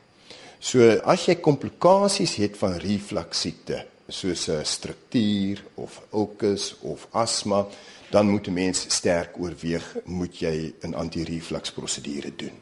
So 0.60 0.80
as 1.04 1.25
jy 1.25 1.36
komplikasies 1.36 2.36
het 2.36 2.58
van 2.58 2.80
reflux 2.80 3.42
siekte 3.42 3.86
soos 4.08 4.48
'n 4.50 4.66
struktuur 4.66 5.64
of 5.76 6.02
ulcus 6.14 6.76
of 6.82 7.08
asma 7.12 7.68
dan 8.10 8.30
moet 8.30 8.48
'n 8.48 8.54
mens 8.54 8.86
sterk 8.88 9.40
oorweeg 9.40 9.96
moet 10.06 10.40
jy 10.40 10.74
'n 10.82 10.94
anti-reflux 10.94 11.72
prosedure 11.72 12.36
doen. 12.36 12.58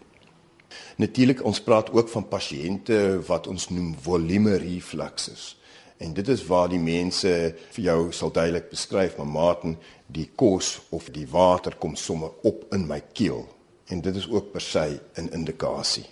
Natuurlik 0.95 1.43
ons 1.43 1.61
praat 1.61 1.91
ook 1.91 2.09
van 2.09 2.27
pasiënte 2.27 3.21
wat 3.27 3.47
ons 3.47 3.69
noem 3.69 3.95
volume 4.01 4.55
refluxes. 4.55 5.57
En 5.97 6.13
dit 6.13 6.27
is 6.27 6.45
waar 6.45 6.69
die 6.69 6.79
mense 6.79 7.55
vir 7.71 7.83
jou 7.83 8.11
sal 8.11 8.31
duidelik 8.31 8.69
beskryf, 8.69 9.17
maar 9.17 9.27
Martin, 9.27 9.77
die 10.05 10.29
kos 10.35 10.81
of 10.89 11.09
die 11.09 11.27
water 11.27 11.75
kom 11.75 11.95
sommer 11.95 12.31
op 12.41 12.65
in 12.73 12.87
my 12.87 13.01
keel. 13.13 13.47
En 13.87 14.01
dit 14.01 14.15
is 14.15 14.29
ook 14.29 14.51
per 14.51 14.61
se 14.61 14.99
'n 15.15 15.29
indikasie. 15.31 16.05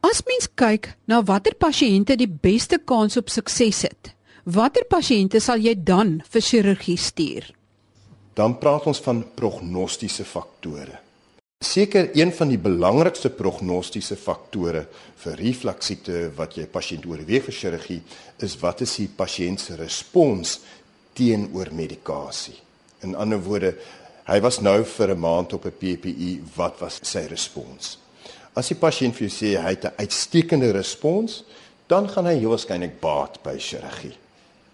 As 0.00 0.22
mens 0.24 0.48
kyk 0.54 0.96
na 1.04 1.22
watter 1.22 1.54
pasiënte 1.54 2.16
die 2.16 2.30
beste 2.30 2.78
kans 2.84 3.16
op 3.16 3.28
sukses 3.28 3.82
het, 3.82 4.14
watter 4.48 4.84
pasiënte 4.88 5.40
sal 5.40 5.60
jy 5.60 5.74
dan 5.76 6.22
vir 6.24 6.42
chirurgie 6.42 6.96
stuur? 6.96 7.52
dan 8.38 8.54
praat 8.58 8.86
ons 8.86 9.00
van 9.02 9.22
prognostiese 9.34 10.24
faktore. 10.24 11.00
Seker 11.58 12.12
een 12.14 12.30
van 12.30 12.52
die 12.52 12.60
belangrikste 12.62 13.32
prognostiese 13.34 14.14
faktore 14.16 14.84
vir 15.24 15.38
reflux 15.40 15.88
siekte 15.90 16.28
wat 16.36 16.54
jy 16.54 16.68
pasiënt 16.70 17.06
oorweeg 17.10 17.48
vir 17.48 17.56
chirurgie 17.56 18.02
is 18.46 18.54
wat 18.60 18.84
is 18.86 18.94
die 19.00 19.08
pasiënt 19.10 19.64
se 19.64 19.78
respons 19.80 20.60
teenoor 21.18 21.72
medikasie. 21.74 22.54
In 23.02 23.16
ander 23.18 23.42
woorde, 23.42 23.72
hy 24.30 24.38
was 24.44 24.60
nou 24.62 24.84
vir 24.84 25.14
'n 25.14 25.18
maand 25.18 25.52
op 25.58 25.66
'n 25.66 25.74
PPE, 25.80 26.30
wat 26.54 26.78
was 26.78 27.00
sy 27.02 27.26
respons? 27.26 27.98
As 28.54 28.68
die 28.68 28.78
pasiënt 28.78 29.14
vir 29.14 29.28
jou 29.28 29.34
sê 29.34 29.58
hy 29.58 29.74
het 29.74 29.84
'n 29.84 29.98
uitstekende 29.98 30.70
respons, 30.70 31.42
dan 31.88 32.08
gaan 32.08 32.26
hy 32.26 32.46
waarskynlik 32.46 33.00
baat 33.00 33.42
by 33.42 33.58
chirurgie. 33.58 34.27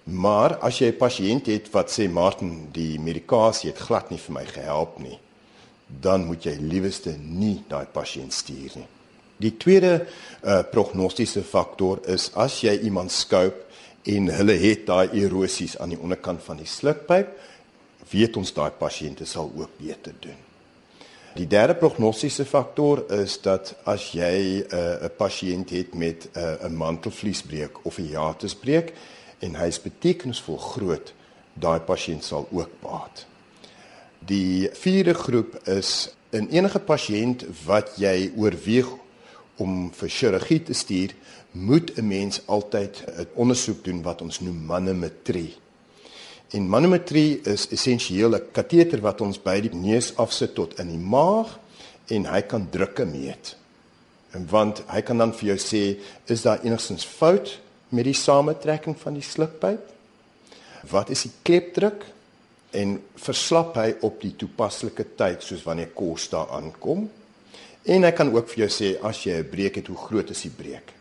Maar 0.05 0.59
as 0.61 0.79
jy 0.79 0.93
'n 0.93 0.97
pasiënt 0.97 1.47
het 1.47 1.71
wat 1.71 1.91
sê 1.91 2.09
Martin, 2.11 2.69
die 2.73 3.01
medikasie 3.01 3.71
het 3.71 3.79
glad 3.79 4.11
nie 4.11 4.19
vir 4.19 4.33
my 4.33 4.45
gehelp 4.45 4.99
nie, 4.99 5.19
dan 5.87 6.25
moet 6.27 6.45
jy 6.45 6.57
liewerste 6.61 7.17
nie 7.19 7.65
daai 7.69 7.87
pasiënt 7.87 8.33
stuur 8.33 8.73
nie. 8.75 8.89
Die 9.37 9.57
tweede 9.57 10.07
uh, 10.43 10.63
prognostiese 10.71 11.43
faktor 11.43 12.01
is 12.07 12.31
as 12.35 12.61
jy 12.61 12.79
iemand 12.87 13.13
skoop 13.13 13.65
en 14.05 14.29
hulle 14.29 14.57
het 14.61 14.87
daai 14.87 15.09
erosies 15.13 15.79
aan 15.79 15.89
die 15.89 16.01
onderkant 16.01 16.43
van 16.43 16.57
die 16.57 16.69
slukpyp, 16.69 17.29
weet 18.11 18.37
ons 18.37 18.53
daai 18.53 18.71
pasiënte 18.71 19.27
sal 19.27 19.51
ook 19.57 19.79
beter 19.79 20.15
doen. 20.21 20.41
Die 21.35 21.49
derde 21.51 21.75
prognostiese 21.75 22.45
faktor 22.45 23.03
is 23.11 23.41
dat 23.43 23.75
as 23.85 24.13
jy 24.15 24.63
uh, 24.63 24.79
'n 24.79 25.05
uh, 25.05 25.11
pasiënt 25.17 25.71
het 25.71 25.95
met 25.95 26.29
'n 26.35 26.39
uh, 26.39 26.69
mantelvliesbreek 26.71 27.85
of 27.85 27.99
'n 27.99 28.13
hiatusbreek, 28.13 28.93
en 29.45 29.59
hy 29.61 29.69
is 29.69 29.81
betekenisvol 29.83 30.59
groot, 30.73 31.13
daai 31.55 31.81
pasiënt 31.87 32.25
sal 32.25 32.49
ook 32.51 32.73
baat. 32.83 33.27
Die 34.25 34.71
vierde 34.81 35.15
groep 35.15 35.59
is 35.69 36.11
in 36.35 36.49
enige 36.51 36.81
pasiënt 36.81 37.45
wat 37.67 37.95
jy 38.01 38.33
oorweeg 38.41 38.89
om 39.63 39.91
vir 39.95 40.11
chirurgie 40.11 40.63
te 40.67 40.75
stuur, 40.75 41.13
moet 41.53 41.93
'n 41.99 42.09
mens 42.09 42.41
altyd 42.47 43.05
'n 43.07 43.27
ondersoek 43.35 43.85
doen 43.85 44.03
wat 44.03 44.23
ons 44.23 44.41
noem 44.41 44.65
manometrie. 44.65 45.57
En 46.51 46.69
manometrie 46.69 47.41
is 47.43 47.69
essensieel 47.69 48.35
'n 48.35 48.51
kateter 48.53 49.01
wat 49.01 49.21
ons 49.21 49.43
by 49.43 49.61
die 49.61 49.75
neus 49.75 50.17
afsit 50.17 50.55
tot 50.55 50.79
in 50.79 50.89
die 50.89 50.99
maag 50.99 51.59
en 52.07 52.25
hy 52.25 52.43
kan 52.43 52.71
drukke 52.71 53.05
meet. 53.05 53.57
En 54.31 54.47
want 54.51 54.83
hy 54.87 55.01
kan 55.01 55.19
dan 55.19 55.33
vir 55.35 55.47
jou 55.47 55.59
sê 55.59 55.99
is 56.27 56.43
daar 56.43 56.65
enigstens 56.65 57.05
fout 57.05 57.61
met 57.95 58.09
die 58.09 58.17
samentrekking 58.19 58.97
van 58.99 59.15
die 59.15 59.25
slukpyp? 59.25 59.91
Wat 60.91 61.11
is 61.15 61.25
die 61.29 61.33
klepdruk? 61.47 62.05
En 62.75 62.97
verslap 63.23 63.77
hy 63.79 63.95
op 64.03 64.19
die 64.21 64.35
toepaslike 64.37 65.15
tyd 65.19 65.45
soos 65.47 65.63
wanneer 65.63 65.93
kos 65.95 66.27
daar 66.33 66.51
aankom? 66.57 67.07
En 67.85 68.03
hy 68.03 68.11
kan 68.17 68.33
ook 68.35 68.49
vir 68.51 68.65
jou 68.65 68.71
sê 68.73 68.91
as 69.05 69.23
jy 69.25 69.39
'n 69.39 69.51
breek 69.51 69.77
het, 69.77 69.87
hoe 69.87 69.97
groot 69.97 70.31
is 70.31 70.43
die 70.43 70.51
breek? 70.51 70.93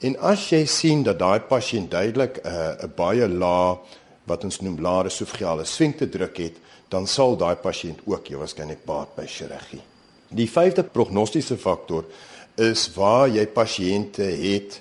En 0.00 0.16
as 0.16 0.48
jy 0.48 0.64
sien 0.64 1.02
dat 1.02 1.18
daai 1.18 1.40
pasiënt 1.40 1.90
duidelik 1.90 2.40
'n 2.40 2.48
uh, 2.48 2.84
'n 2.84 2.92
baie 2.96 3.28
lae 3.28 3.78
wat 4.24 4.44
ons 4.44 4.60
noem 4.60 4.80
lae 4.80 5.06
esofagale 5.06 5.64
sfinkte 5.64 6.08
druk 6.08 6.36
het, 6.38 6.56
dan 6.88 7.06
sal 7.06 7.36
daai 7.36 7.56
pasiënt 7.56 8.00
ook 8.06 8.28
jy 8.28 8.36
waarskynlik 8.36 8.84
baat 8.84 9.14
by 9.16 9.26
chirurgie. 9.26 9.82
Die 10.28 10.48
vyfde 10.50 10.82
prognostiese 10.82 11.56
faktor 11.58 12.04
is 12.56 12.88
waar 12.94 13.28
jy 13.28 13.46
pasiënte 13.46 14.22
het 14.22 14.80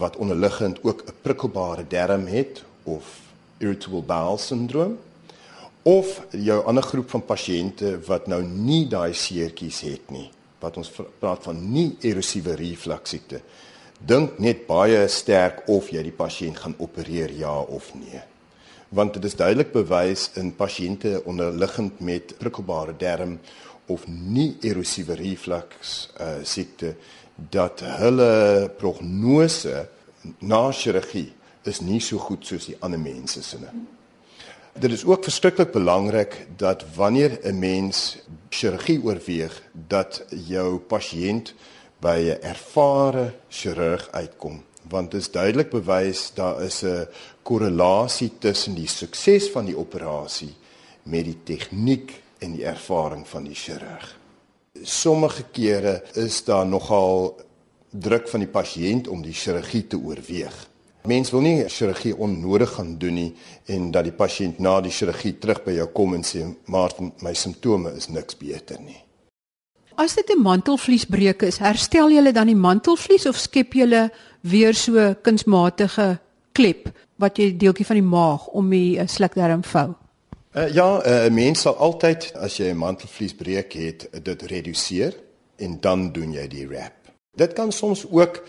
wat 0.00 0.16
onderliggend 0.16 0.78
ook 0.82 1.02
'n 1.06 1.12
prikkelbare 1.22 1.84
darm 1.88 2.26
het 2.26 2.64
of 2.82 3.20
irritable 3.58 4.02
bowel 4.02 4.38
syndroom 4.38 4.98
of 5.82 6.26
jou 6.30 6.64
ander 6.64 6.82
groep 6.82 7.10
van 7.10 7.24
pasiënte 7.24 8.00
wat 8.06 8.26
nou 8.26 8.42
nie 8.42 8.86
daai 8.88 9.14
seertjies 9.14 9.80
het 9.80 10.10
nie 10.10 10.30
wat 10.58 10.76
ons 10.76 10.90
praat 11.18 11.42
van 11.42 11.72
nie 11.72 11.96
erosiewe 12.00 12.54
reflux 12.54 13.10
siekte 13.10 13.40
dink 14.04 14.38
net 14.42 14.66
baie 14.68 15.06
sterk 15.08 15.62
of 15.72 15.88
jy 15.92 16.02
die 16.04 16.14
pasiënt 16.16 16.60
gaan 16.60 16.74
opereer 16.82 17.32
ja 17.38 17.54
of 17.60 17.92
nee. 17.96 18.20
Want 18.94 19.16
dit 19.16 19.24
is 19.24 19.36
duidelik 19.36 19.72
bewys 19.72 20.28
in 20.40 20.52
pasiënte 20.56 21.22
onderliggend 21.24 22.00
met 22.00 22.34
prikkelbare 22.38 22.94
darm 22.98 23.38
of 23.86 24.04
nie 24.08 24.54
erosiewe 24.64 25.16
reflux 25.18 25.94
uh, 26.20 26.42
siekte 26.44 26.94
dat 27.34 27.80
hulle 27.80 28.70
prognose 28.78 29.88
na 30.38 30.70
chirurgie 30.72 31.32
is 31.62 31.80
nie 31.80 32.00
so 32.00 32.18
goed 32.18 32.46
soos 32.46 32.66
die 32.66 32.76
ander 32.80 33.00
mense 33.00 33.42
se 33.42 33.58
nie. 33.58 33.86
Dit 34.74 34.90
is 34.90 35.04
ook 35.04 35.22
verskriklik 35.24 35.70
belangrik 35.72 36.46
dat 36.56 36.84
wanneer 36.94 37.38
'n 37.42 37.58
mens 37.58 38.18
chirurgie 38.48 39.02
oorweeg 39.02 39.62
dat 39.72 40.24
jou 40.28 40.78
pasiënt 40.78 41.54
by 42.00 42.18
'n 42.18 42.42
ervare 42.42 43.32
chirurg 43.48 44.08
uitkom 44.10 44.64
want 44.88 45.10
dit 45.10 45.20
is 45.20 45.30
duidelik 45.30 45.70
bewys 45.70 46.32
daar 46.34 46.62
is 46.62 46.82
'n 46.82 47.06
korrelasie 47.42 48.32
tussen 48.38 48.74
die 48.74 48.88
sukses 48.88 49.50
van 49.50 49.64
die 49.64 49.78
operasie 49.78 50.54
met 51.02 51.24
die 51.24 51.38
tegniek 51.44 52.22
en 52.38 52.52
die 52.52 52.64
ervaring 52.64 53.28
van 53.28 53.44
die 53.44 53.54
chirurg 53.54 54.18
sommige 54.82 55.44
kere 55.52 56.02
is 56.14 56.44
daar 56.44 56.66
nogal 56.66 57.36
druk 57.90 58.28
van 58.28 58.42
die 58.42 58.50
pasiënt 58.50 59.08
om 59.08 59.22
die 59.22 59.34
chirurgie 59.34 59.86
te 59.86 59.98
oorweeg. 59.98 60.54
Mens 61.04 61.30
wil 61.30 61.44
nie 61.44 61.68
chirurgie 61.68 62.14
onnodig 62.16 62.70
gaan 62.74 62.94
doen 62.98 63.14
nie 63.14 63.30
en 63.70 63.90
dat 63.92 64.08
die 64.08 64.16
pasiënt 64.16 64.58
na 64.58 64.78
die 64.80 64.92
chirurgie 64.92 65.36
terug 65.38 65.62
by 65.66 65.76
jou 65.78 65.88
kom 65.92 66.14
en 66.16 66.24
sê 66.24 66.44
maar 66.66 66.94
my 67.22 67.34
simptome 67.36 67.92
is 67.94 68.08
niks 68.08 68.38
beter 68.40 68.80
nie. 68.80 69.00
As 69.96 70.14
dit 70.14 70.30
'n 70.30 70.42
mantelvliesbreuk 70.42 71.42
is, 71.42 71.58
herstel 71.58 72.10
jy 72.10 72.32
dan 72.32 72.46
die 72.46 72.56
mantelvlies 72.56 73.26
of 73.26 73.38
skep 73.38 73.74
jy 73.74 74.10
weer 74.40 74.74
so 74.74 75.14
kunsmatige 75.22 76.18
klep 76.52 76.88
wat 77.16 77.38
jy 77.38 77.56
deeltjie 77.56 77.86
van 77.86 77.96
die 77.96 78.08
maag 78.08 78.46
om 78.46 78.70
die 78.70 78.98
eh, 78.98 79.06
slukdarm 79.06 79.62
vou? 79.62 79.94
Uh, 80.54 80.72
ja, 80.72 81.02
eh, 81.02 81.24
'n 81.24 81.26
uh, 81.26 81.34
mens 81.34 81.60
sal 81.60 81.76
altyd 81.76 82.32
as 82.38 82.56
jy 82.56 82.70
'n 82.70 82.76
mantelvliesbreuk 82.76 83.72
het, 83.72 84.08
dit 84.22 84.42
reduseer 84.42 85.16
en 85.56 85.80
dan 85.80 86.12
doen 86.12 86.32
jy 86.32 86.46
die 86.48 86.68
wrap. 86.68 86.92
Dit 87.36 87.52
kan 87.52 87.72
soms 87.72 88.06
ook 88.10 88.42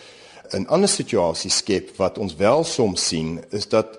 'n 0.52 0.68
ander 0.68 0.90
situasie 0.90 1.50
skep 1.50 1.98
wat 1.98 2.18
ons 2.18 2.36
wel 2.36 2.64
soms 2.64 3.08
sien 3.08 3.44
is 3.50 3.68
dat 3.68 3.98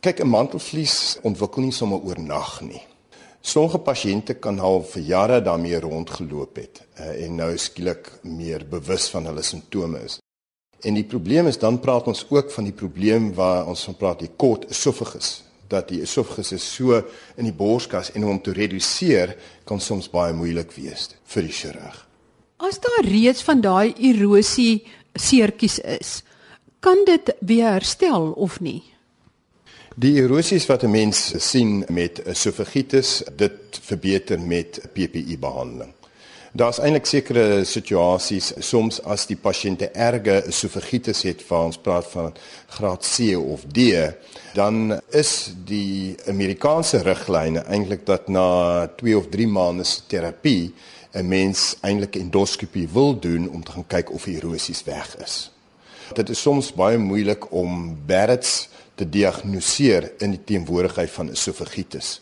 kyk 0.00 0.20
'n 0.20 0.28
mantelvlies 0.28 1.18
ontwikkel 1.22 1.62
nie 1.62 1.72
sommer 1.72 2.00
oornag 2.00 2.60
nie. 2.60 2.82
Sommige 3.40 3.78
pasiënte 3.78 4.34
kan 4.34 4.58
al 4.58 4.82
vir 4.82 5.02
jare 5.02 5.42
daarmee 5.42 5.80
rondgeloop 5.80 6.56
het 6.56 6.82
uh, 7.00 7.24
en 7.24 7.34
nou 7.34 7.56
skielik 7.56 8.18
meer 8.22 8.68
bewus 8.68 9.08
van 9.08 9.26
hulle 9.26 9.42
simptome 9.42 10.02
is. 10.04 10.18
En 10.80 10.94
die 10.94 11.04
probleem 11.04 11.46
is 11.46 11.58
dan 11.58 11.80
praat 11.80 12.06
ons 12.06 12.26
ook 12.28 12.50
van 12.50 12.64
die 12.64 12.72
probleem 12.72 13.34
waar 13.34 13.66
ons 13.66 13.84
van 13.84 13.96
praat 13.96 14.18
die 14.18 14.30
kort 14.36 14.70
esophagus 14.70 15.44
dat 15.68 15.88
die 15.88 16.00
esophagus 16.02 16.52
is 16.52 16.74
so 16.74 17.02
in 17.36 17.44
die 17.44 17.54
borskas 17.56 18.12
en 18.12 18.24
om 18.24 18.30
hom 18.30 18.42
te 18.42 18.52
reduseer 18.52 19.36
kan 19.64 19.80
soms 19.80 20.10
baie 20.10 20.32
moeilik 20.32 20.72
wees 20.76 21.10
vir 21.24 21.42
die 21.42 21.52
chirurg. 21.52 22.02
As 22.56 22.80
daar 22.80 23.04
reeds 23.04 23.42
van 23.44 23.60
daai 23.60 23.94
erosie 24.00 24.86
seertjies 25.14 25.78
is, 25.78 26.22
kan 26.80 27.04
dit 27.04 27.34
weer 27.40 27.76
herstel 27.76 28.32
of 28.32 28.60
nie? 28.60 28.82
Die 29.96 30.12
erosies 30.20 30.66
wat 30.68 30.82
'n 30.84 30.90
mens 30.90 31.32
sien 31.50 31.84
met 31.88 32.20
esophagitis, 32.28 33.22
dit 33.36 33.78
verbeter 33.80 34.40
met 34.40 34.80
PPI 34.92 35.38
behandeling. 35.38 35.95
Daar's 36.56 36.78
eintlik 36.80 37.04
sekere 37.04 37.64
situasies 37.68 38.46
soms 38.64 39.02
as 39.04 39.26
die 39.28 39.36
pasiënte 39.36 39.90
erge 39.92 40.38
esophagitis 40.48 41.18
het, 41.26 41.42
waar 41.50 41.66
ons 41.68 41.76
praat 41.76 42.06
van 42.08 42.30
graad 42.78 43.04
C 43.04 43.34
of 43.36 43.66
D, 43.76 43.90
dan 44.56 44.94
is 45.12 45.50
die 45.68 46.14
Amerikaanse 46.32 47.02
riglyne 47.04 47.60
eintlik 47.68 48.06
dat 48.08 48.30
na 48.32 48.46
2 49.02 49.18
of 49.18 49.28
3 49.34 49.48
maande 49.52 49.84
se 49.84 50.06
terapie 50.08 50.72
'n 51.12 51.28
mens 51.28 51.76
eintlik 51.82 52.16
endoskopie 52.16 52.88
wil 52.88 53.18
doen 53.20 53.50
om 53.50 53.64
te 53.64 53.72
gaan 53.72 53.86
kyk 53.86 54.12
of 54.12 54.26
erosies 54.26 54.84
weg 54.84 55.16
is. 55.16 55.50
Dit 56.14 56.30
is 56.30 56.40
soms 56.40 56.72
baie 56.72 56.98
moeilik 56.98 57.52
om 57.52 57.98
Barrett's 58.06 58.68
te 58.94 59.08
diagnoseer 59.08 60.12
in 60.18 60.30
die 60.30 60.44
teenwoordigheid 60.44 61.10
van 61.10 61.30
esophagitis. 61.30 62.20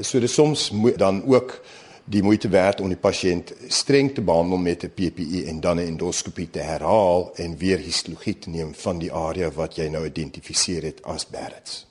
So 0.00 0.20
dis 0.20 0.34
soms 0.34 0.70
dan 0.96 1.24
ook 1.26 1.60
die 2.06 2.22
moeite 2.22 2.48
werd 2.48 2.80
om 2.80 2.90
die 2.90 2.98
pasiënt 2.98 3.50
streng 3.72 4.12
te 4.14 4.22
behandel 4.22 4.60
met 4.62 4.84
'n 4.84 4.94
PPI 4.94 5.44
en 5.50 5.60
dan 5.60 5.78
'n 5.78 5.86
endoskopie 5.86 6.50
te 6.50 6.58
herhaal 6.58 7.32
en 7.34 7.58
weer 7.58 7.78
histologie 7.78 8.38
te 8.38 8.50
neem 8.50 8.74
van 8.74 8.98
die 8.98 9.12
area 9.12 9.50
wat 9.50 9.76
jy 9.76 9.88
nou 9.88 10.04
identifiseer 10.06 10.82
het 10.82 11.02
as 11.02 11.26
Barrett's. 11.26 11.86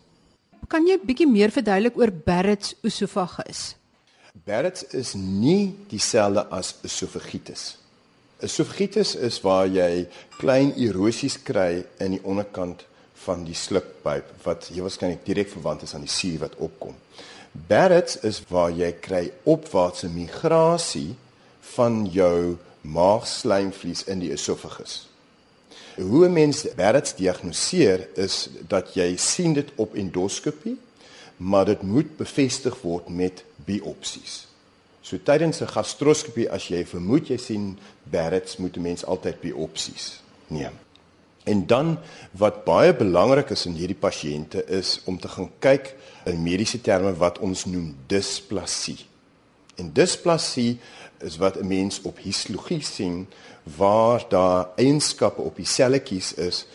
Kan 0.68 0.88
jy 0.88 1.00
bietjie 1.04 1.28
meer 1.28 1.52
verduidelik 1.52 1.98
oor 1.98 2.12
Barrett's 2.12 2.76
esophagus? 2.82 3.76
Barrett's 4.44 4.84
is 4.84 5.14
nie 5.14 5.76
dieselfde 5.88 6.48
as 6.48 6.76
esophagitis. 6.84 7.78
Esophagitis 8.40 9.16
is 9.16 9.42
waar 9.42 9.68
jy 9.68 10.08
klein 10.40 10.74
erosies 10.78 11.38
kry 11.44 11.86
in 12.00 12.12
die 12.12 12.24
onderkant 12.24 12.86
van 13.26 13.44
die 13.44 13.56
slukpyp 13.56 14.24
wat 14.44 14.70
jy 14.74 14.82
waarskynlik 14.82 15.26
direk 15.26 15.50
verwant 15.50 15.82
is 15.82 15.94
aan 15.94 16.06
die 16.06 16.12
suur 16.12 16.40
wat 16.40 16.56
opkom. 16.56 16.96
Barrett's 17.56 18.18
is 18.20 18.42
waar 18.52 18.72
jy 18.76 18.92
kry 19.00 19.30
opwaartse 19.48 20.10
migrasie 20.12 21.16
van 21.76 22.04
jou 22.12 22.58
maagslijmvlies 22.84 24.04
in 24.12 24.20
die 24.20 24.32
esophagus. 24.36 25.08
Hoe 25.96 26.28
'n 26.28 26.34
mens 26.34 26.68
Barrett's 26.76 27.16
diagnoseer 27.16 28.08
is 28.16 28.50
dat 28.68 28.94
jy 28.94 29.16
sien 29.16 29.54
dit 29.54 29.72
op 29.76 29.96
endoskopie, 29.96 30.78
maar 31.38 31.66
dit 31.66 31.82
moet 31.82 32.18
bevestig 32.18 32.82
word 32.82 33.10
met 33.10 33.44
biopsies. 33.56 34.48
So 35.02 35.18
tydens 35.24 35.62
'n 35.62 35.68
gastroskopie 35.68 36.52
as 36.52 36.68
jy 36.68 36.86
vermoed 36.86 37.28
jy 37.28 37.38
sien 37.38 37.80
Barrett's, 38.04 38.58
moet 38.58 38.78
'n 38.78 38.82
mens 38.82 39.06
altyd 39.06 39.42
biopsies 39.42 40.22
neem. 40.48 40.85
En 41.46 41.68
dan 41.68 41.98
wat 42.32 42.64
baie 42.66 42.96
belangrik 42.96 43.50
is 43.54 43.66
in 43.70 43.78
hierdie 43.78 44.00
pasiënte 44.00 44.66
is 44.66 45.00
om 45.06 45.20
te 45.22 45.30
gaan 45.30 45.52
kyk 45.60 45.92
in 46.26 46.42
mediese 46.42 46.82
terme 46.82 47.14
wat 47.22 47.38
ons 47.40 47.66
noem 47.70 47.92
displasie. 48.10 48.98
En 49.78 49.92
displasie 49.94 50.80
is 51.22 51.38
wat 51.38 51.60
'n 51.62 51.68
mens 51.68 52.02
op 52.02 52.18
histologie 52.18 52.82
sien 52.82 53.28
waar 53.78 54.26
daar 54.30 54.68
eienskappe 54.76 55.42
op 55.42 55.56
die 55.56 55.66
selletjies 55.66 56.34
is 56.34 56.66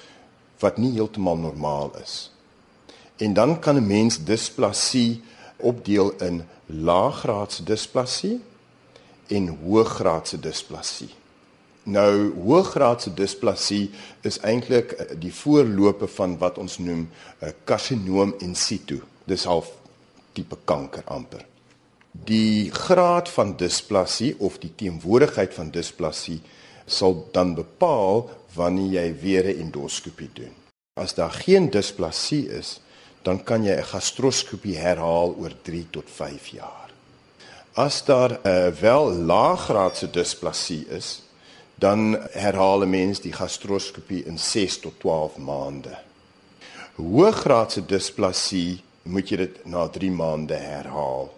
wat 0.59 0.79
nie 0.79 0.93
heeltemal 0.93 1.37
normaal 1.37 1.91
is. 2.03 2.31
En 3.17 3.35
dan 3.35 3.59
kan 3.59 3.77
'n 3.77 3.87
mens 3.87 4.25
displasie 4.25 5.23
opdeel 5.57 6.13
in 6.13 6.47
laaggraadse 6.67 7.65
displasie 7.65 8.41
en 9.27 9.49
hoëgraadse 9.49 10.41
displasie. 10.41 11.20
Nou 11.85 12.33
hoëgraadse 12.35 13.15
displasie 13.15 13.91
is 14.23 14.39
eintlik 14.45 14.93
eh, 14.93 15.07
die 15.17 15.33
voorlope 15.33 16.07
van 16.07 16.37
wat 16.39 16.59
ons 16.59 16.79
noem 16.79 17.09
'n 17.09 17.13
eh, 17.39 17.53
karsinoom 17.65 18.35
in 18.39 18.55
situ. 18.55 19.01
Dis 19.25 19.45
half 19.45 19.71
tipe 20.33 20.57
kanker 20.65 21.03
amper. 21.05 21.47
Die 22.13 22.71
graad 22.71 23.29
van 23.29 23.57
displasie 23.57 24.35
of 24.39 24.59
die 24.59 24.73
teenwoordigheid 24.75 25.55
van 25.55 25.71
displasie 25.71 26.41
sal 26.87 27.29
dan 27.33 27.55
bepaal 27.55 28.31
wanneer 28.55 28.93
jy 28.93 29.15
weer 29.21 29.45
'n 29.45 29.61
endoskopie 29.61 30.31
doen. 30.33 30.55
As 31.01 31.15
daar 31.15 31.31
geen 31.31 31.71
displasie 31.71 32.49
is, 32.49 32.81
dan 33.23 33.45
kan 33.45 33.65
jy 33.65 33.75
'n 33.77 33.85
gastroskopie 33.85 34.77
herhaal 34.77 35.35
oor 35.39 35.53
3 35.63 35.87
tot 35.91 36.11
5 36.11 36.47
jaar. 36.47 36.91
As 37.73 38.05
daar 38.05 38.31
'n 38.31 38.39
eh, 38.43 38.69
wel 38.81 39.13
laaggraadse 39.13 40.11
displasie 40.11 40.87
is, 40.89 41.23
dan 41.81 42.19
herhaal 42.31 42.83
'n 42.83 42.91
mens 42.91 43.21
die 43.21 43.33
gastroskopie 43.33 44.25
in 44.25 44.39
6 44.39 44.79
tot 44.79 44.95
12 45.01 45.37
maande. 45.37 45.99
Hoëgraadse 46.95 47.87
displasie 47.87 48.83
moet 49.03 49.29
jy 49.29 49.37
dit 49.37 49.65
na 49.65 49.89
3 49.89 50.11
maande 50.11 50.55
herhaal. 50.55 51.31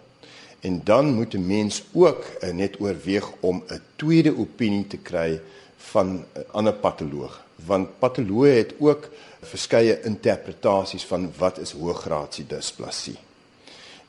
En 0.59 0.81
dan 0.83 1.13
moet 1.13 1.33
'n 1.33 1.47
mens 1.47 1.83
ook 1.93 2.23
uh, 2.41 2.51
net 2.51 2.79
oorweeg 2.79 3.31
om 3.39 3.63
'n 3.67 3.81
tweede 3.95 4.37
opinie 4.37 4.87
te 4.87 4.97
kry 4.97 5.41
van 5.77 6.07
'n 6.35 6.45
ander 6.51 6.73
patoloog, 6.73 7.41
want 7.55 7.99
patoloë 7.99 8.49
het 8.49 8.73
ook 8.79 9.09
verskeie 9.41 10.01
interpretasies 10.03 11.05
van 11.05 11.31
wat 11.37 11.57
is 11.57 11.71
hoëgraadse 11.71 12.47
displasie. 12.47 13.17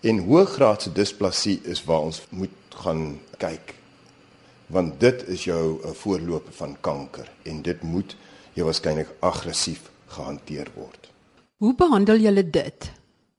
En 0.01 0.19
hoëgraadse 0.19 0.93
displasie 0.93 1.61
is 1.63 1.85
waar 1.85 2.01
ons 2.01 2.23
moet 2.29 2.59
gaan 2.69 3.21
kyk 3.37 3.75
want 4.67 5.01
dit 5.01 5.25
is 5.29 5.45
jou 5.45 5.81
'n 5.85 5.95
voorloper 5.95 6.53
van 6.53 6.77
kanker 6.81 7.31
en 7.43 7.63
dit 7.63 7.83
moet 7.83 8.17
jy 8.55 8.63
waarskynlik 8.63 9.09
aggressief 9.21 9.91
gehanteer 10.07 10.69
word. 10.75 11.11
Hoe 11.57 11.75
behandel 11.75 12.17
julle 12.17 12.51
dit? 12.51 12.91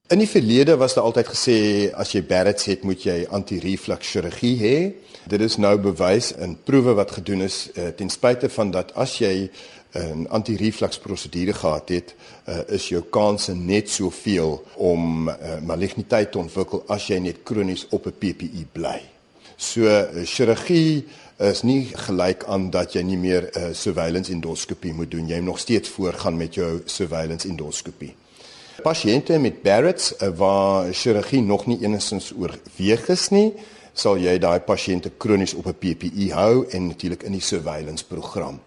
In 0.08 0.20
die 0.22 0.30
verlede 0.30 0.78
was 0.78 0.94
daar 0.94 1.04
altyd 1.04 1.28
gesê 1.28 1.58
as 1.94 2.12
jy 2.12 2.22
Barrett's 2.24 2.66
het, 2.66 2.84
moet 2.84 3.04
jy 3.04 3.26
anti-reflux 3.30 4.12
chirurgie 4.12 4.58
hê. 4.60 4.94
Dit 5.26 5.42
is 5.42 5.58
nou 5.58 5.78
bewys 5.82 6.32
in 6.32 6.58
proewe 6.64 6.94
wat 6.94 7.12
gedoen 7.12 7.42
is 7.42 7.72
uh, 7.74 7.88
ten 7.88 8.10
spyte 8.10 8.50
van 8.50 8.72
dat 8.72 8.94
as 8.94 9.18
jy 9.18 9.50
'n 9.96 10.28
anti-reflux 10.28 11.00
prosedure 11.00 11.54
gehad 11.54 11.90
het, 11.90 12.16
is 12.68 12.90
jou 12.90 13.02
kanse 13.02 13.56
net 13.56 13.90
soveel 13.90 14.64
om 14.76 15.32
maligniteit 15.64 16.32
te 16.32 16.38
ontwikkel 16.38 16.84
as 16.88 17.08
jy 17.08 17.20
net 17.20 17.44
kronies 17.44 17.88
op 17.90 18.06
'n 18.06 18.18
PPI 18.20 18.68
bly. 18.72 19.15
So 19.58 19.88
eh, 19.88 20.26
chirurgie 20.26 21.06
is 21.38 21.62
nie 21.64 21.88
gelyk 21.96 22.44
aan 22.48 22.70
dat 22.72 22.94
jy 22.96 23.02
nie 23.04 23.18
meer 23.18 23.50
'n 23.52 23.60
uh, 23.60 23.74
surveillance 23.74 24.32
endoskopie 24.32 24.94
moet 24.94 25.12
doen. 25.12 25.28
Jy 25.28 25.36
moet 25.36 25.46
nog 25.46 25.60
steeds 25.60 25.90
voortgaan 25.90 26.38
met 26.38 26.54
jou 26.54 26.82
surveillance 26.86 27.48
endoskopie. 27.48 28.16
Pasiënte 28.84 29.40
met 29.40 29.62
Barrett's 29.62 30.14
uh, 30.22 30.30
waar 30.36 30.94
chirurgie 30.94 31.42
nog 31.42 31.66
nie 31.66 31.80
enigstens 31.82 32.34
oorweeg 32.38 33.08
is 33.08 33.30
nie, 33.30 33.54
sal 33.94 34.18
jy 34.18 34.38
daai 34.40 34.60
pasiënte 34.60 35.12
kronies 35.18 35.54
op 35.54 35.68
'n 35.68 35.76
PPE 35.80 36.32
hou 36.34 36.66
en 36.70 36.88
natuurlik 36.88 37.24
in 37.24 37.32
die 37.32 37.42
surveillance 37.42 38.06
program. 38.06 38.60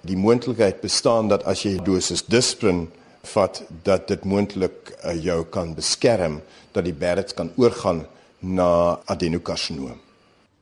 Die 0.00 0.16
moontlikheid 0.16 0.80
bestaan 0.80 1.28
dat 1.28 1.44
as 1.44 1.62
jy 1.62 1.76
dosis 1.84 2.24
Disprin 2.24 2.88
vat 3.22 3.62
dat 3.82 4.08
dit 4.08 4.24
moontlik 4.24 4.96
uh, 5.04 5.24
jou 5.24 5.44
kan 5.44 5.74
beskerm 5.74 6.40
dat 6.72 6.84
die 6.84 6.94
Barrett's 6.94 7.34
kan 7.34 7.52
oorgaan 7.56 8.06
na 8.42 8.98
adenokarsinoom. 9.04 10.00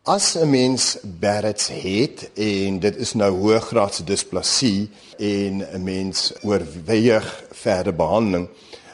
As 0.02 0.34
'n 0.34 0.50
mens 0.50 0.98
Barrett's 1.02 1.68
het 1.68 2.30
en 2.34 2.78
dit 2.78 2.96
is 2.96 3.12
nou 3.12 3.32
hoëgraadse 3.36 4.04
displasie 4.04 4.90
en 5.18 5.66
'n 5.72 5.82
mens 5.82 6.32
oorweeg 6.42 7.44
verder 7.50 7.94
behandeling, 7.94 8.48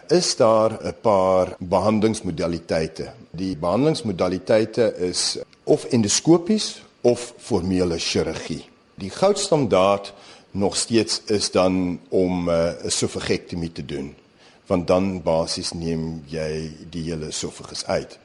is 0.08 0.36
daar 0.36 0.78
'n 0.82 0.94
paar 1.00 1.56
behandelingsmodaliteite. 1.58 3.12
Die 3.30 3.56
behandelingsmodaliteite 3.56 4.94
is 4.98 5.38
of 5.64 5.84
endoskopies 5.84 6.82
of 7.00 7.34
formele 7.38 7.98
chirurgie. 7.98 8.68
Die 8.94 9.10
goudstandaard 9.10 10.12
nog 10.50 10.76
steeds 10.76 11.22
is 11.26 11.50
dan 11.50 12.00
om 12.08 12.48
eh, 12.48 12.54
'n 12.54 12.78
uh, 12.78 12.84
esofagektomie 12.84 13.72
te 13.72 13.84
doen, 13.84 14.14
want 14.66 14.86
dan 14.86 15.22
basies 15.22 15.72
neem 15.72 16.22
jy 16.26 16.70
die 16.90 17.02
hele 17.02 17.26
esofagus 17.26 17.86
uit. 17.86 18.18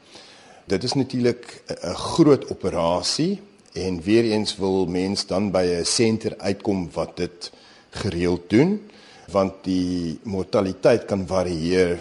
Dit 0.64 0.82
is 0.84 0.92
natuurlik 0.92 1.62
'n 1.66 1.94
groot 1.94 2.50
operasie 2.50 3.40
en 3.72 4.02
weer 4.02 4.24
eens 4.24 4.56
wil 4.56 4.86
mens 4.86 5.26
dan 5.26 5.50
by 5.50 5.64
'n 5.64 5.84
senter 5.84 6.34
uitkom 6.38 6.90
wat 6.92 7.16
dit 7.16 7.52
gereeld 7.90 8.50
doen 8.50 8.90
want 9.30 9.52
die 9.64 10.18
mortaliteit 10.22 11.04
kan 11.04 11.26
varieer 11.26 11.98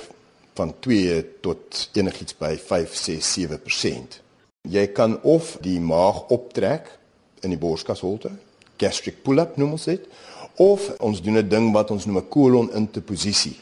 van 0.54 0.74
2 0.80 1.40
tot 1.40 1.90
enigiets 1.94 2.38
by 2.38 2.58
5, 2.66 2.96
6, 2.96 3.34
7%. 3.34 4.22
Jy 4.62 4.88
kan 4.88 5.22
of 5.22 5.58
die 5.62 5.80
maag 5.80 6.28
optrek 6.28 7.00
in 7.40 7.50
die 7.50 7.58
borskasholte, 7.58 8.30
gastric 8.78 9.24
pull-up 9.24 9.58
noem 9.58 9.72
ons 9.72 9.84
dit, 9.84 10.08
of 10.56 10.92
ons 11.00 11.22
doen 11.22 11.38
'n 11.38 11.50
ding 11.50 11.74
wat 11.74 11.92
ons 11.92 12.06
noem 12.06 12.18
'n 12.18 12.28
kolon 12.28 12.74
interposisie 12.74 13.56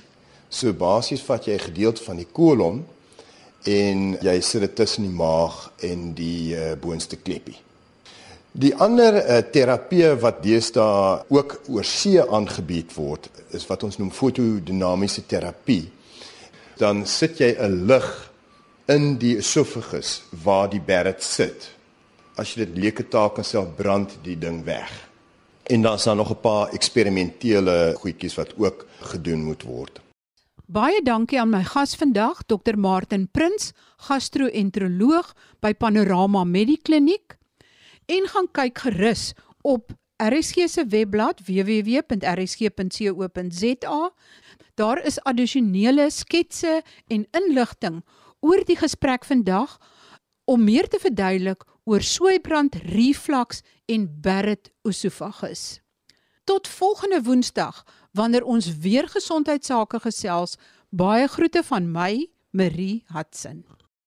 So 0.50 0.74
basies 0.74 1.22
vat 1.22 1.46
jy 1.46 1.54
'n 1.54 1.68
gedeelte 1.70 2.04
van 2.04 2.18
die 2.18 2.28
kolon 2.32 2.86
en 3.68 4.14
jy 4.24 4.40
sit 4.42 4.62
dit 4.62 4.76
tussen 4.76 5.04
die 5.04 5.16
maag 5.16 5.72
en 5.84 6.14
die 6.16 6.56
uh, 6.56 6.76
boonste 6.80 7.18
kleppie. 7.20 7.58
Die 8.52 8.72
ander 8.76 9.20
uh, 9.20 9.42
terapie 9.52 10.08
wat 10.22 10.42
deesdae 10.44 11.26
ook 11.30 11.60
oor 11.70 11.86
see 11.86 12.22
aangebied 12.22 12.94
word, 12.96 13.30
is 13.52 13.68
wat 13.70 13.84
ons 13.84 14.00
noem 14.00 14.12
fotodinamiese 14.12 15.26
terapie. 15.30 15.90
Dan 16.80 17.06
sit 17.06 17.40
jy 17.40 17.56
'n 17.60 17.86
lig 17.88 18.10
in 18.88 19.18
die 19.22 19.38
esophagus 19.38 20.22
waar 20.44 20.70
die 20.70 20.82
beret 20.82 21.24
sit. 21.24 21.70
As 22.36 22.56
jy 22.56 22.66
dit 22.66 22.78
leuke 22.86 23.06
taak 23.08 23.36
kan 23.36 23.44
self 23.44 23.76
brand 23.76 24.18
die 24.24 24.38
ding 24.40 24.64
weg. 24.66 24.90
En 25.70 25.82
dan 25.82 25.96
is 25.96 26.04
daar 26.04 26.16
nog 26.16 26.32
'n 26.32 26.42
paar 26.42 26.74
eksperimentele 26.74 27.96
goedjies 28.00 28.36
wat 28.36 28.54
ook 28.58 28.86
gedoen 29.00 29.44
moet 29.44 29.64
word. 29.64 30.00
Baie 30.70 31.02
dankie 31.02 31.40
aan 31.42 31.50
my 31.50 31.64
gas 31.66 31.96
vandag, 31.98 32.44
Dr. 32.46 32.78
Martin 32.78 33.24
Prins, 33.34 33.72
gastro-enteroloog 34.06 35.34
by 35.66 35.74
Panorama 35.74 36.44
Medikliniek. 36.46 37.34
En 38.06 38.28
gaan 38.30 38.46
kyk 38.54 38.78
gerus 38.84 39.34
op 39.66 39.98
RSG 40.22 40.70
se 40.70 40.86
webblad 40.86 41.42
www.rsg.co.za. 41.48 42.12
Daar 44.78 45.06
is 45.10 45.18
addisionele 45.26 46.10
sketse 46.14 46.84
en 47.08 47.26
inligting 47.42 48.06
oor 48.40 48.62
die 48.70 48.78
gesprek 48.78 49.26
vandag 49.26 49.82
om 50.46 50.64
meer 50.70 50.86
te 50.86 51.02
verduidelik 51.02 51.66
oor 51.90 52.02
soeibrand, 52.06 52.76
reflux 52.94 53.66
en 53.90 54.22
Barrett 54.22 54.70
esophagus. 54.86 55.82
Tot 56.46 56.68
volgende 56.68 57.22
Woensdag 57.26 57.86
wanneer 58.20 58.44
ons 58.44 58.68
weer 58.84 59.08
gesondheidsake 59.08 60.00
gesels. 60.04 60.58
Baie 60.90 61.28
groete 61.32 61.64
van 61.64 61.92
my, 61.92 62.28
Marie 62.52 63.04
Hudson. 63.14 63.64